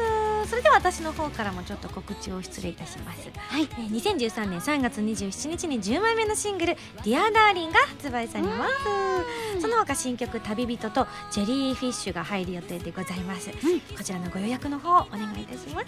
[0.50, 3.30] それでは私の方からもちょっと告知を失礼いたします。
[3.34, 3.62] はい。
[3.62, 9.60] えー2013年3月27日に10枚目のシングル「Dear Darling」が発売されます。
[9.60, 13.50] その他新曲「旅人」と「ジェリーフィッシュ」が入る予定でございます、
[13.96, 15.86] こちらのご予約の方お願いいたします、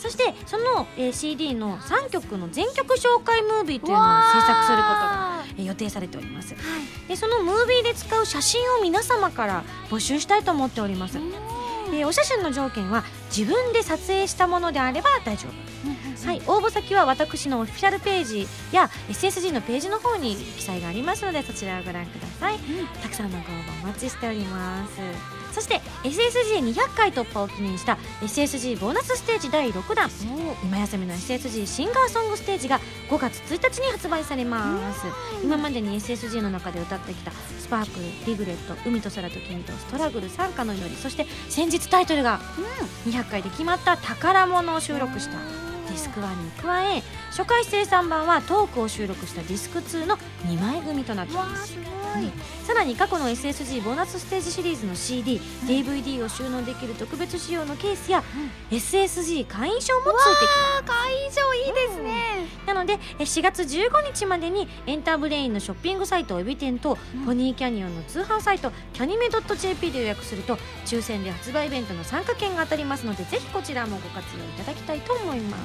[0.00, 6.54] そしてその、えー CD の3曲の全曲紹介ムービーというのを制作することが、えー予定されております。
[7.06, 11.18] でそのムービーで使う写真を皆様から募集したいと思っております。
[11.90, 13.04] でお写真の条件は
[13.36, 16.26] 自分で撮影したものであれば大丈夫。
[16.26, 22.58] はい、応募先は私のオフィシャルページや SSG のページの方に記載がありますのでそちらをご覧ください、
[23.02, 30.08] たくさんのご応募お待ちしておりますそして SSG200 回突破を記念した SSG ボーナスステージ第6弾。
[30.62, 35.06] 今休みの SSG シンガーソングステージが5月1日に発売されます。
[35.42, 42.40] 今までに SSG の中で歌ってきた「スパークル」「リグレット」「海と空と君と」「ストラグル」「参加の祈り」そして先日タイトルが
[43.06, 45.36] 200回で決まった宝物を収録した
[45.88, 51.74] ディスク1に加え初回生産版はトークを収録したディスク2の2枚組となっています。
[51.74, 51.99] うん
[52.66, 58.22] さらに過去の SSG ボーナスステージシリーズの CD、DVD を収納できる特別仕様のケースや、
[58.70, 60.48] SSG 会員証もついてき
[60.86, 60.92] ます。
[60.96, 70.56] あ会員証いいですね、なのでえ4月15日までにエンターブレインのショッピングサイトおび店と、ポニーキャニオンの通販サイトキャニメ .jp で予約すると
[70.86, 75.60] 抽選で発売イベントの参加券が当たりますのでぜひこちらもご活用いただきたいと思います。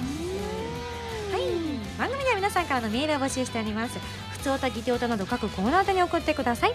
[1.31, 1.75] はい。
[1.97, 3.97] 番組では皆さんからのメールを募集しております
[4.45, 6.73] 普通歌ギテオタなど各コーナー宛に送ってください。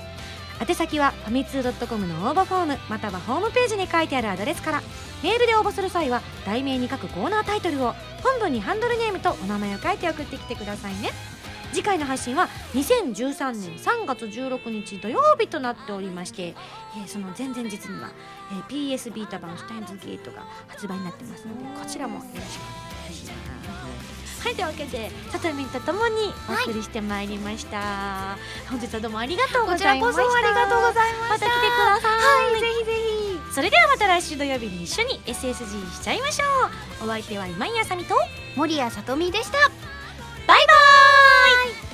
[0.61, 4.83] 宛先はファミツー .com の応募フォームまたはホームページに書いてあるアドレスから。
[5.23, 7.95] メールで応募する際は題名に書くコーナータイトルを
[8.25, 11.11] 本文にハンドルネームとお名前を書いて送ってきてくださいね。
[11.73, 16.57] 次回の配信は2013年3月16日土曜日となっておりまして、
[16.97, 18.11] えーその前々日には、
[18.51, 24.20] えー PS ビータ版シュタインズゲートが発売になってますのでこちらもよろしくお願いします。
[24.41, 30.25] はいというわけでさとみんとともにお送りしてまいりました、はい、本日はどうもありがとうございました。
[30.25, 31.47] こちらこそありがとうございました。
[31.47, 32.09] また来てくださ
[32.49, 33.55] い、はい、ぜひぜひ。
[33.55, 36.45] それではまた来週土曜日に一緒に SSG しちゃいましょ
[37.03, 37.05] う。
[37.05, 38.15] お相手は今井あさみと
[38.57, 39.59] 森谷さとみでした。
[39.59, 39.69] バイ
[40.47, 40.55] バ
[41.87, 41.90] イ。